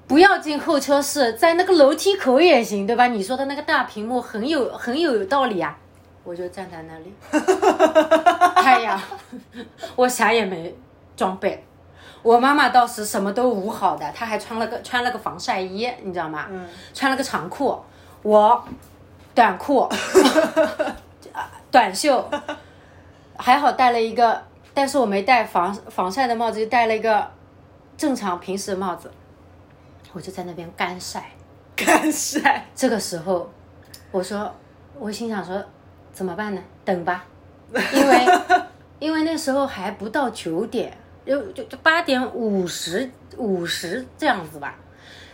[0.06, 3.08] 不要进候车室，在那个楼梯口也行，对吧？
[3.08, 5.76] 你说的那个大屏幕很有很有道理啊，
[6.22, 7.12] 我就站在那里，
[8.62, 9.00] 太阳，
[9.96, 10.72] 我啥也没
[11.16, 11.64] 装备，
[12.22, 16.46] 我妈妈倒是什么都捂好的，她还穿了个穿了个防晒衣，你知道吗？
[16.50, 17.78] 嗯，穿了个长裤，
[18.22, 18.64] 我。
[19.32, 19.88] 短裤，
[21.70, 22.28] 短袖，
[23.38, 24.42] 还好戴了一个，
[24.74, 27.30] 但是我没戴防防晒的帽子，就戴了一个
[27.96, 29.08] 正常平时的帽子，
[30.12, 31.30] 我就在那边干晒，
[31.76, 32.66] 干晒。
[32.74, 33.48] 这个时候，
[34.10, 34.52] 我说，
[34.98, 35.64] 我心想说，
[36.12, 36.60] 怎么办呢？
[36.84, 37.24] 等吧，
[37.72, 38.26] 因为
[38.98, 40.92] 因为那时候还不到九点，
[41.30, 44.74] 就就就八点五十五十这样子吧，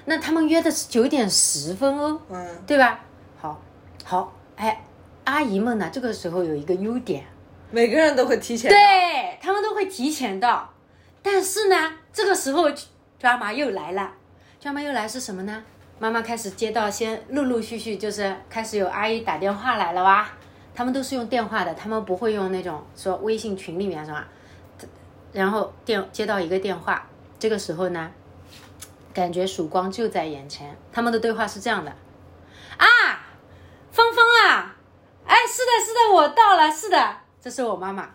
[0.05, 3.01] 那他们约的是九点十分哦，嗯，对吧？
[3.41, 3.59] 好。
[4.05, 4.85] 好，哎，
[5.25, 5.89] 阿姨们呢？
[5.91, 7.25] 这个时候有一个优点，
[7.71, 10.71] 每个人都会提前，对他们都会提前到。
[11.23, 12.71] 但是呢，这个时候
[13.19, 14.13] 抓马又来了，
[14.61, 15.65] 抓马又来是什么呢？
[15.99, 20.29] 妈妈开始接到，先陆陆续续就是开始有阿姨打电话来了哇。
[20.75, 24.29] 他们都是用电话的，他们不会用那种说微信群里面是吧？
[25.37, 27.07] 然后电接到一个电话，
[27.39, 28.11] 这个时候呢，
[29.13, 30.75] 感觉曙光就在眼前。
[30.91, 31.91] 他们的对话是这样的，
[32.79, 32.87] 啊。
[33.93, 34.75] 芳芳啊，
[35.27, 38.09] 哎，是的，是的，我到了，是的，这是我妈妈。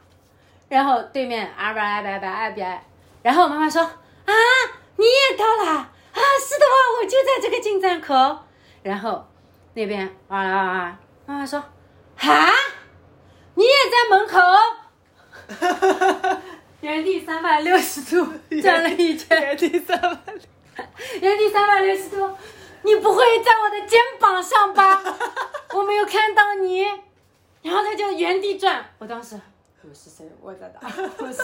[0.68, 2.86] 然后对面阿白阿白阿白阿白，
[3.22, 4.34] 然后妈妈说啊，
[4.96, 8.16] 你也到了啊，是的话，我就在这个进站口。
[8.82, 9.28] 然后
[9.76, 12.50] 那边啊啊啊，妈妈说啊，
[13.54, 14.40] 你也在门口，
[15.48, 16.42] 哈哈哈哈
[16.82, 18.28] 原地三百六十度
[18.62, 20.18] 转了一圈，原地三百，
[21.22, 22.30] 原地三百六十度，
[22.82, 25.02] 你不会在我的肩膀上吧？
[25.74, 26.84] 我没有看到你，
[27.62, 29.40] 然后他就原地转，我当时
[29.84, 30.28] 我是谁？
[30.42, 30.90] 我在哪？
[31.20, 31.44] 我是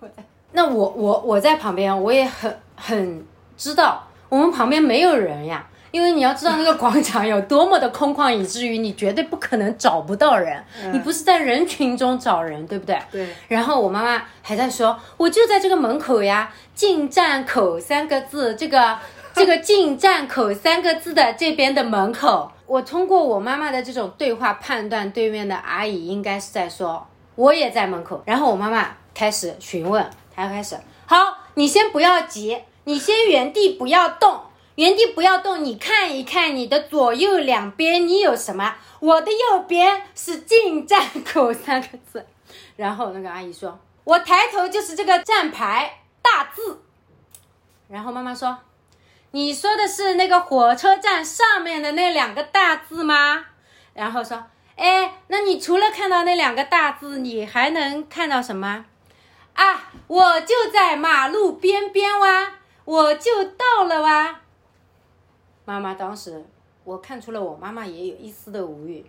[0.00, 0.24] 我在。
[0.52, 10.64] 那我我我在旁边，我也很很知道我们旁边没有人呀，因为你要知道那个广场有多么的空旷，以至于你绝对不可能找不到人。
[10.92, 12.98] 你不是在人群中找人，对不对？
[13.12, 13.28] 对。
[13.46, 18.98] 然后我妈妈还在说，我就在这个门口呀，进站口三个字，这个
[19.32, 22.50] 这个进站口三个字的这边的门口。
[22.66, 28.22] 我通过我妈妈的这种对话判断，对面的阿姨应该是在说我也在门口。
[28.24, 30.04] 然后我妈妈开始询问。
[30.34, 30.74] 她开始，
[31.04, 31.18] 好，
[31.54, 34.40] 你先不要急，你先原地不要动，
[34.76, 38.74] 原地不要动，你看一看你的左右两边你有什么？
[39.00, 42.24] 我的右边是进站口三个字，
[42.76, 46.80] 然后那个阿姨说，我抬头就是这个站牌大字，
[47.88, 48.56] 然后妈妈说，
[49.32, 53.44] 你说的是那个火车站上面的那两个大字吗？
[53.92, 54.44] 然后说，
[54.76, 58.86] 哎，那你除了看到那两个大字，你还能看到什么？
[59.54, 62.52] 啊，我就在马路边边哇，
[62.84, 64.41] 我就到了哇。
[65.64, 66.44] 妈妈当时，
[66.84, 69.04] 我看出了我妈妈也有一丝的无语。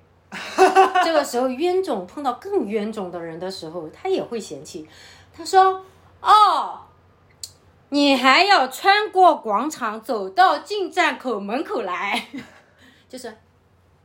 [1.04, 4.88] 这个时候冤种碰到更冤种的人的时候，他也会嫌弃。
[5.36, 5.84] 他说
[6.22, 6.82] ：“哦，
[7.90, 12.28] 你还要穿过广场走到进站口门口来，
[13.10, 13.36] 就是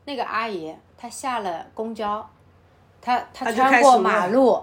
[0.04, 2.28] 那个阿姨，她下了公交，
[3.00, 4.62] 她她穿过马路，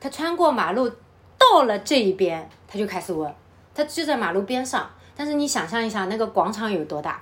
[0.00, 0.90] 她穿过马路。”
[1.38, 3.34] 到了这一边，她就开始问，
[3.74, 4.88] 她就在马路边上。
[5.20, 7.20] 但是你想象一下，那个广场有多大？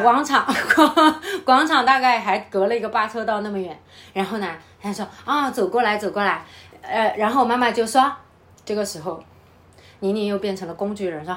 [0.00, 0.46] 广场
[0.76, 3.76] 广广场大概还隔了一个八车道那么远。
[4.12, 4.48] 然后呢，
[4.80, 6.44] 他说啊，走过来，走过来。
[6.82, 8.12] 呃，然后妈妈就说，
[8.64, 9.20] 这个时候，
[9.98, 11.36] 宁宁又变成了工具人，说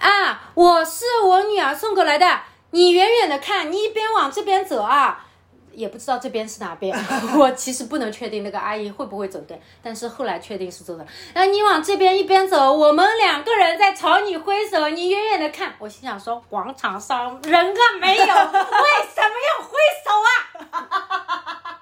[0.00, 5.26] 啊，我是我女儿送过来的，你远远的看，你一边往这边走啊。
[5.78, 6.92] 也不知道这边是哪边，
[7.38, 11.06] 我其实不能确定那个阿姨会不会走对，但是后来确定是走的。
[11.34, 15.76] 那你往这边一边走，我们两个人在朝你挥手，你远远的看。
[15.78, 21.80] 我心想说，广场上人个没有， 为什么要挥手啊？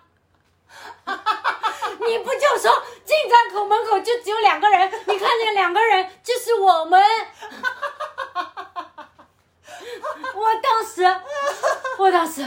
[2.07, 2.71] 你不就说
[3.05, 7.01] 进站口门口就只有两个人，你看见两个人就是我们。
[10.35, 11.21] 我当时，
[11.99, 12.47] 我当时。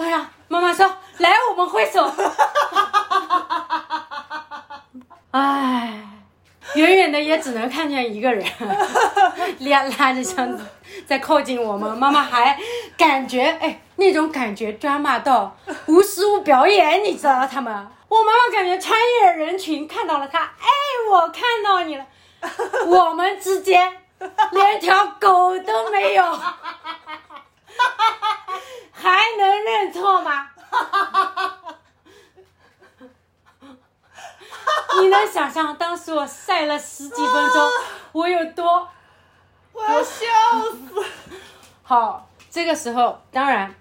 [0.00, 0.86] 哎呀，妈妈说
[1.18, 2.10] 来，我们挥手。
[5.32, 6.00] 哎，
[6.74, 8.42] 远远的也只能看见一个人，
[9.60, 10.64] 拉拉着箱子
[11.06, 11.96] 在靠近我们。
[11.98, 12.58] 妈妈还
[12.96, 15.54] 感觉哎，那种感觉抓马到
[15.86, 17.86] 无实物表演，你知道他们？
[18.08, 20.66] 我妈妈感觉穿越人群看到了他，哎，
[21.10, 22.06] 我看到你了。
[22.88, 23.98] 我们之间
[24.52, 26.24] 连条狗都没有。
[28.92, 30.48] 还能认错吗？
[35.00, 37.68] 你能想象当时我晒了十几分钟，
[38.12, 38.86] 我有多？
[39.72, 40.26] 我要笑
[40.72, 41.04] 死！
[41.82, 43.74] 好，这个时候当然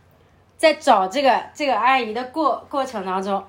[0.58, 3.46] 在找这个这个阿姨的过过程当中，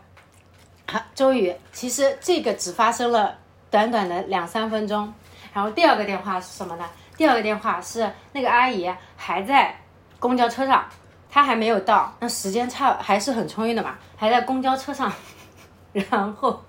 [0.90, 3.38] 好， 终于其实这个只发生了
[3.70, 5.12] 短短的两三分钟。
[5.52, 6.88] 然后第二个电话是什么呢？
[7.16, 9.79] 第二个电话是那个阿姨还在
[10.20, 10.84] 公交车上。
[11.32, 15.12] 他还没有到，那时间差还是很充裕的嘛，还在公交车上。
[15.92, 16.60] 然后，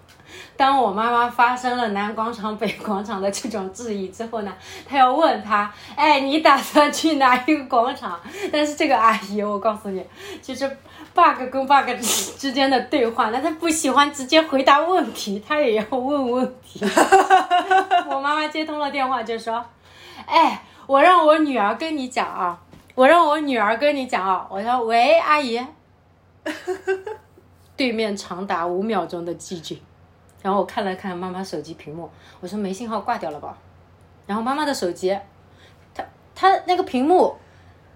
[0.56, 4.54] 当我妈妈发生了南广场、北广场的这种质疑之后呢，
[4.88, 8.20] 他要问他，哎，你打算去哪一个广场？
[8.54, 10.06] 但是这个阿姨，我告诉你，
[10.44, 10.68] 其实
[11.16, 11.90] bug 跟 bug
[12.38, 16.86] 之间的对话，那她不喜欢直接回答问题，她也要问问题。
[18.08, 19.66] 我妈妈接通了电话就说，
[20.28, 22.60] 哎，我让我女儿跟你讲啊。
[22.96, 25.66] 我让我女儿跟你讲啊，我说喂，阿姨，
[27.78, 29.82] 对面长达五秒钟的寂静，
[30.42, 33.58] 然后我看了看妈妈手机屏幕，我说没信号挂掉了吧？
[34.28, 35.18] 然后妈妈的手机，
[35.94, 36.04] 她
[36.36, 37.36] 她那个屏幕，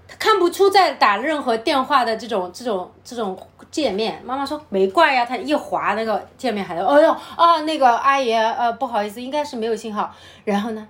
[0.07, 3.37] 她看不出在打任何电话的这种这种这种
[3.69, 4.21] 界面。
[4.25, 10.09] 妈妈说没挂呀，她一划那个界面还在，哎呦啊，那个阿姨呃不好意思，应该是没有信号。
[10.45, 10.87] 然后呢，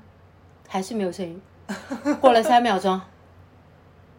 [0.67, 1.41] 还是没有声音，
[2.21, 3.01] 过了三秒钟。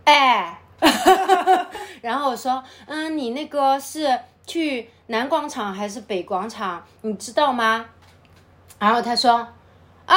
[0.07, 0.61] 哎，
[2.01, 6.85] 然后我说，嗯，你那个是去南广场还是北广场？
[7.03, 7.87] 你知道吗？
[8.79, 9.49] 然后他说，
[10.07, 10.17] 啊，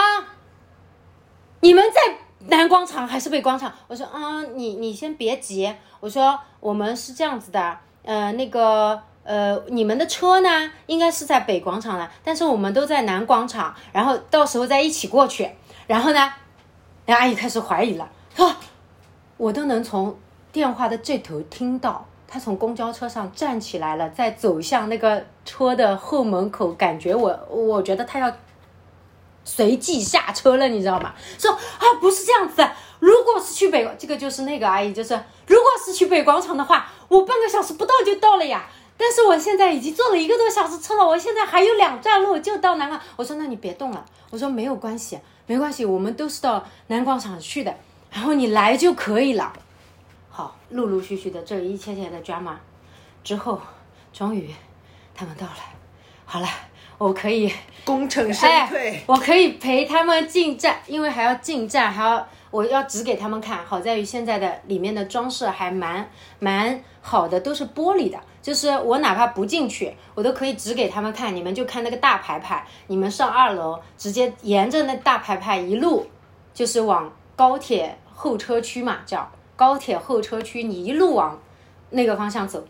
[1.61, 1.99] 你们在
[2.47, 3.73] 南广场还是北广场？
[3.87, 5.75] 我说，嗯，你你先别急。
[5.99, 15.49] 我说，我们是这样子的，呃，那个呃，你们的车呢，应该是在北广场的，但是我们都在南广场，然后到时候再一起过去。
[15.87, 16.31] 然后呢，
[17.07, 18.53] 那阿姨开始怀疑了，说，
[19.39, 20.19] 我都能从
[20.51, 28.29] 电话的这头听到，他从公交车上站起来了，在走向那个车的后门口，感觉我，我觉得他要
[29.45, 31.13] 随即下车了，你知道吗？
[31.37, 32.69] 说啊，不是这样子的，
[32.99, 35.13] 如果是去北，这个就是那个阿姨，就是
[35.47, 38.67] 如果是去北广场的话，我半个小时不到就到了呀。
[38.97, 42.99] 但是我现在已经坐了一个多小时车了，我现在还有两站路就到南广。
[43.15, 47.73] 我说那你别动了，我说没有关系，没关系，我们都是到南广场去的，
[48.11, 49.53] 然后你来就可以了。
[50.29, 52.55] 好，陆陆续续的这一切切的 drama
[53.23, 53.59] 之后，
[54.13, 54.49] 终于
[55.13, 55.53] 他们到了，
[56.25, 56.47] 好了，
[56.97, 57.51] 我可以
[57.83, 58.91] 功成身退。
[58.91, 63.63] 哎，我可以陪他们进站，因为还要进站，还要我要指给他们看。
[63.65, 71.35] 好在于现在的里面的装饰还蛮蛮好的，都是玻璃的，就是我哪怕不进去，我都可以指给他们看。
[71.35, 76.07] 你们就看那个大牌牌，你们上二楼，直接沿着那大牌牌一路，
[76.53, 81.39] 就是往高铁候车区嘛，叫高铁候车区，你一路往
[81.89, 82.61] 那个方向走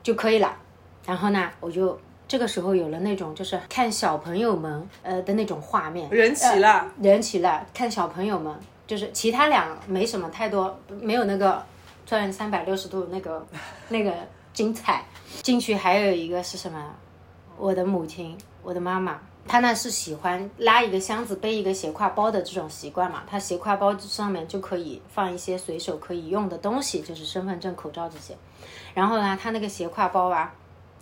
[0.00, 0.56] 就可以了。
[1.04, 8.54] 然后呢，我就这个时候有了那种就是看小朋友们呃的那种画面，人齐了，人齐了，看小朋友们，
[8.86, 11.60] 就是其他俩没什么太多，没有那个
[12.06, 13.44] 转三百六十度那个
[13.90, 14.14] 那个
[14.52, 15.04] 精彩。
[15.42, 16.94] 进去还有一个是什么？
[17.58, 23.22] 我的母亲，我的妈妈，她呢是喜欢拉一个箱子背一个斜挎包的这种习惯嘛。
[23.26, 28.36] 他斜挎包上面就可以放一些随手可以用的东西，就是身份证、口罩这些。
[28.94, 30.52] 然后呢，他那个斜挎包啊，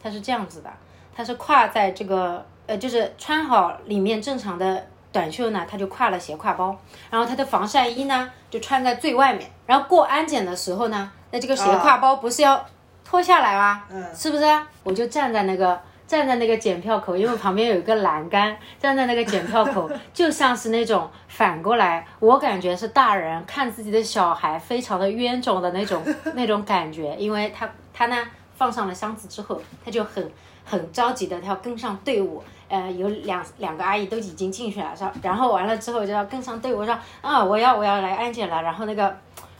[0.03, 0.71] 它是这样子的，
[1.15, 6.77] 它是挎在这个呃，就是穿好里面正常的短袖呢，他就挎了斜挎包，
[7.11, 9.51] 然后他的防晒衣呢就穿在最外面。
[9.67, 12.65] 然后过安检的时候呢，那这个斜挎包不是要
[13.05, 13.85] 脱下来吗？
[13.91, 14.45] 嗯是不是？
[14.85, 26.03] 我就站在那个站在那个检票口，因为旁边有一个栏杆，站在那个检票口， 就像是那种反过来，我感觉是大人看自己的小孩非常的冤种的那种
[26.35, 28.17] 那种感觉，因为他他呢
[28.57, 30.29] 放上了箱子之后，他就很
[30.65, 32.43] 很着急的，他要跟上队伍。
[32.71, 38.61] 呃，有两两个阿姨都已经进去了，说，然后完了之后就要跟上队伍，说啊，我要我要来安检了。
[38.61, 39.17] 然后那个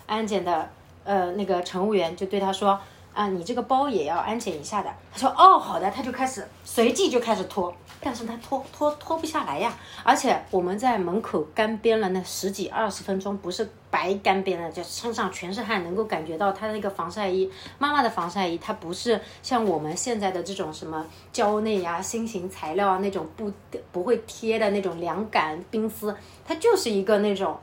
[0.07, 0.69] 安检的
[1.05, 2.79] 呃那个乘务员就对他说
[3.19, 4.89] 啊，你这个包也要安检一下的。
[5.11, 9.77] 他说哦，好的，他就开始随即就开始脱，但是他脱脱脱不下来呀。
[10.05, 23.51] 而且我们在门口干煸了那十几二十分钟，不是白干煸的，就身上全是汗，能够感觉到他那个防晒衣，妈妈的防晒衣，它不是像我们现在的这种什么胶内呀、新型材料啊那种不
[23.91, 26.17] 不会贴的那种凉感冰丝，
[26.47, 27.59] 它就是一个那种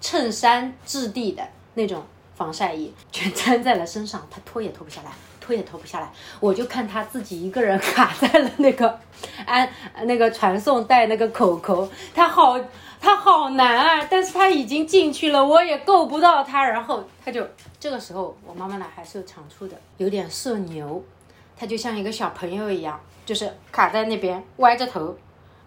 [0.00, 1.42] 衬衫质地的
[1.74, 2.04] 那种
[2.42, 6.10] 防晒衣，全粘在了身上，他脱也脱不下来，脱也脱不下来。
[6.40, 8.98] 我就看他自己一个人卡在了那个
[9.46, 9.68] 安
[10.02, 12.58] 那个传送带那个口口，他好
[13.00, 14.08] 他好难啊！
[14.10, 16.64] 但是他已经进去了，我也够不到他。
[16.64, 17.46] 然后他就
[17.78, 21.00] 这个时候，我妈妈呢还是有长处的，有点社牛，
[21.56, 25.16] 他就像一个小朋友一样，就是卡在那边歪着头，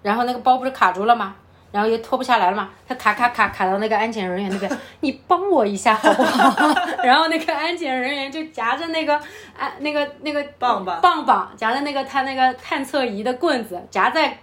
[0.01, 1.37] 然后那个包不是卡住了吗？
[1.75, 4.71] 然后又脱不下来了嘛，他卡卡卡卡到那个安检人员那边，
[5.01, 6.73] 你帮我一下好不好？
[7.03, 9.19] 然后那个安检人员就夹着那个
[9.59, 14.37] 安那个那个棒棒棒棒，夹着那个他那个探测仪的棍子夹在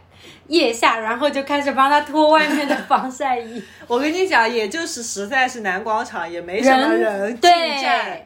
[0.49, 3.63] 腋下，然后就开始帮他脱外面的防晒衣。
[3.89, 8.21] 我跟你讲，也就是实在是南广场也没什么人进站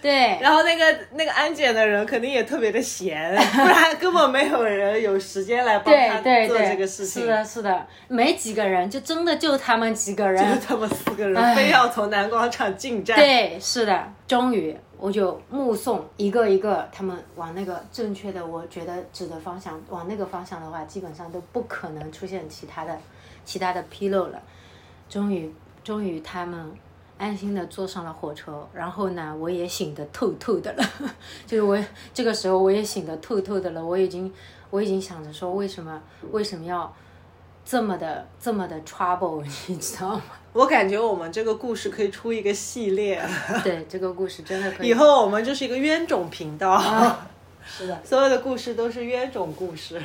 [0.00, 0.38] 对。
[0.40, 7.22] 然后那个那个安检的人肯定也特别的闲， 不然根本没有人有时间来帮他做这个事情。
[7.22, 10.66] 是的，是的，没几个人，就真的就他们几个人就。
[10.66, 13.16] 他们四个人哎非要从南广场进站。
[13.16, 22.98] 对，是的，终于我就目送一个一个他们往那个正确的，我觉得指的方向，往那个方向的话，基本上都不可能出现其他的
[23.44, 24.42] 其他的纰漏了。
[25.08, 25.50] 终于，
[25.82, 26.70] 终于他们
[27.18, 30.84] 安心的坐上了火车，然后呢，我也醒得透透的了，
[31.46, 31.78] 就是我
[32.14, 34.32] 这个时候我也醒得透透的了，我已经
[34.70, 36.00] 我已经想着说，为什么
[36.30, 36.94] 为什么要
[37.64, 40.22] 这么的这么的 trouble， 你知道吗？
[40.52, 43.22] 我感觉我们这个故事可以出一个系列，
[43.62, 44.88] 对，这个故事真的可以。
[44.88, 46.80] 以后我们就是一个冤种频道，
[47.64, 50.02] 是的，所有的故事都是冤种故事。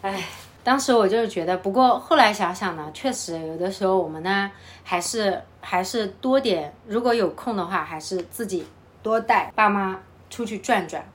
[0.00, 0.22] 哎，
[0.64, 4.50] 当时我就是觉得，不过后来想想呢，确实有的时候我们呢，
[4.82, 8.66] 还是还是多点，如果有空的话，还是自己
[9.02, 10.00] 多带爸妈
[10.30, 11.06] 出去转转。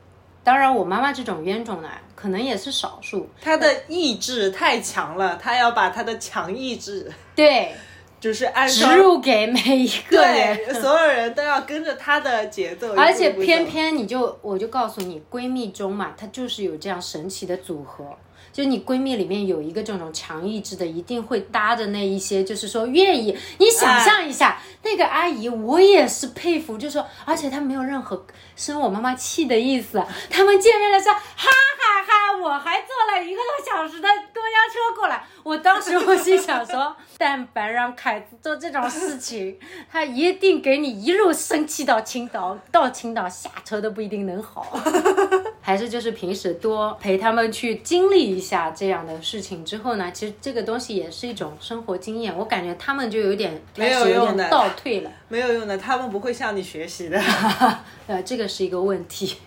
[0.43, 3.27] 当然，我妈妈这种冤种呢，可能也是少数。
[3.41, 7.73] 她的意志太强了，她要把她的强意志对，
[8.21, 10.57] 就是按照植入给每一个人。
[10.65, 18.05] 对，所有人都要跟着她的节奏，而且偏偏你就我就告诉你，闺蜜中嘛，她就是有这样神奇的组合。
[18.51, 23.37] 就你闺蜜里面有一个这种强意志的，一定会搭着那一些，就是说愿意。
[23.57, 28.25] 你想象一下，那个阿姨，我也是佩服，就是说，而且她没有任何
[28.55, 30.03] 生我妈妈气的意思。
[30.29, 35.23] 他们见面的时候，哈哈哈我还坐了一个多小时的公交车过来。
[35.43, 39.57] 我当时我心想说，但凡让凯子做这种事情，
[39.91, 44.79] 他一定给你一路生气到青岛，到青岛下车都不一定能好。
[45.61, 52.35] 还是就是平时多陪他们去经历一下这样的事情之后呢，其实这个东西也是一种生活经验。
[52.35, 57.21] 我感觉他们就有点没有用的倒退了，没有用的，他们不会向你学习的。
[58.07, 59.37] 呃，这个是一个问题。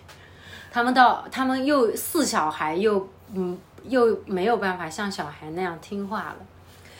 [0.71, 6.37] 他们到他们又似小孩又嗯又没有办法像小孩那样听话了。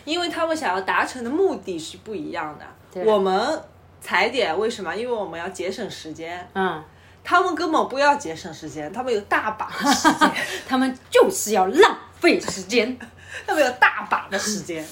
[0.05, 3.03] 因为他们想要达成的目的是不一样的。
[3.05, 3.61] 我们
[4.01, 4.93] 踩点为什么？
[4.93, 6.83] 因为我们要节省时间，嗯，
[7.23, 10.31] 他们根本不要节省时间，他们有大把的时间，
[10.67, 12.97] 他们就是要浪费时间。
[13.47, 14.85] 他们有大把的时间。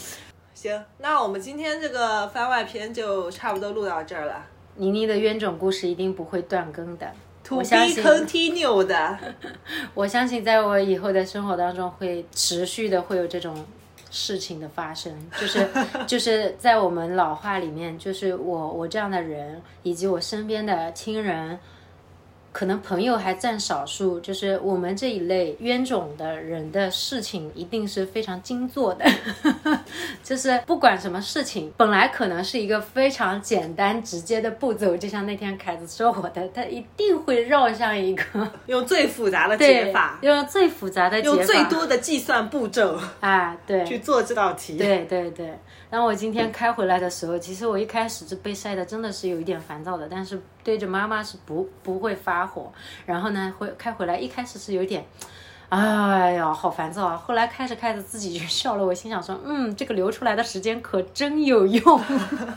[0.56, 4.46] 行，那我们今天这个番外篇就差不多录到这儿了。
[4.76, 7.12] 妮妮的冤种故事一定不会断更的。
[7.50, 8.02] 我相信
[9.94, 13.66] 我相信在我以后的生活当中会持续的会有这种
[14.10, 15.70] 事情的发生，就是
[16.08, 21.60] 就是在我们老话里面，就是我我这样的人，以及我身边的亲人。
[22.52, 29.06] 可能朋友还占少数，就是我们这一类冤种的人的事情，一定是非常精做的。
[30.24, 38.24] 就是不管什么事情，本来可能是一个非常简单直接的步骤，就像那天凯子说我的，他一定会绕向一个
[38.68, 44.78] 用最复杂的解法，用最复杂的解法，用最多的计算步骤 啊，对，去做这道题。
[44.78, 45.58] 对对对，然
[46.00, 52.72] 后我今天开回来的时候，其实我一开始是被晒的，真的是有一点烦躁的，但是对着妈妈是不不会发火。
[53.06, 55.06] 然后呢，回开回来一开始是有点，
[55.68, 57.18] 哎呀，好烦躁啊！
[57.18, 61.84] 后来开着开着自己就笑了，我心想说，嗯，这个留出来的时间可真有用，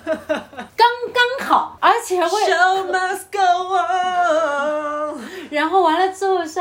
[0.06, 5.20] 刚刚好，而且会 Show must go on。
[5.50, 6.60] 然后完了之后是，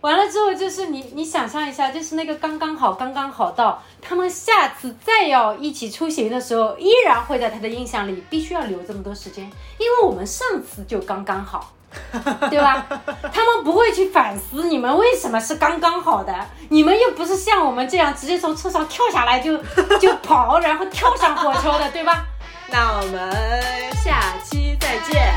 [0.00, 9.44] 完了之后就是你你想象一下，就是那个刚刚好，刚刚好到他们下次再要一起出行的时候，依然会在他的印象里必须要留这么多时间，
[9.78, 11.72] 因为我们上次就刚刚好。
[12.48, 12.86] 对吧？
[13.32, 16.32] 他们不会去反思你们为什么是刚刚好的，
[16.68, 19.58] 你们又不是像我们这样直接从车上跳下来就
[19.98, 22.24] 就跑，然后跳上火车的，对吧？
[22.70, 23.32] 那我们
[23.92, 25.34] 下期再见。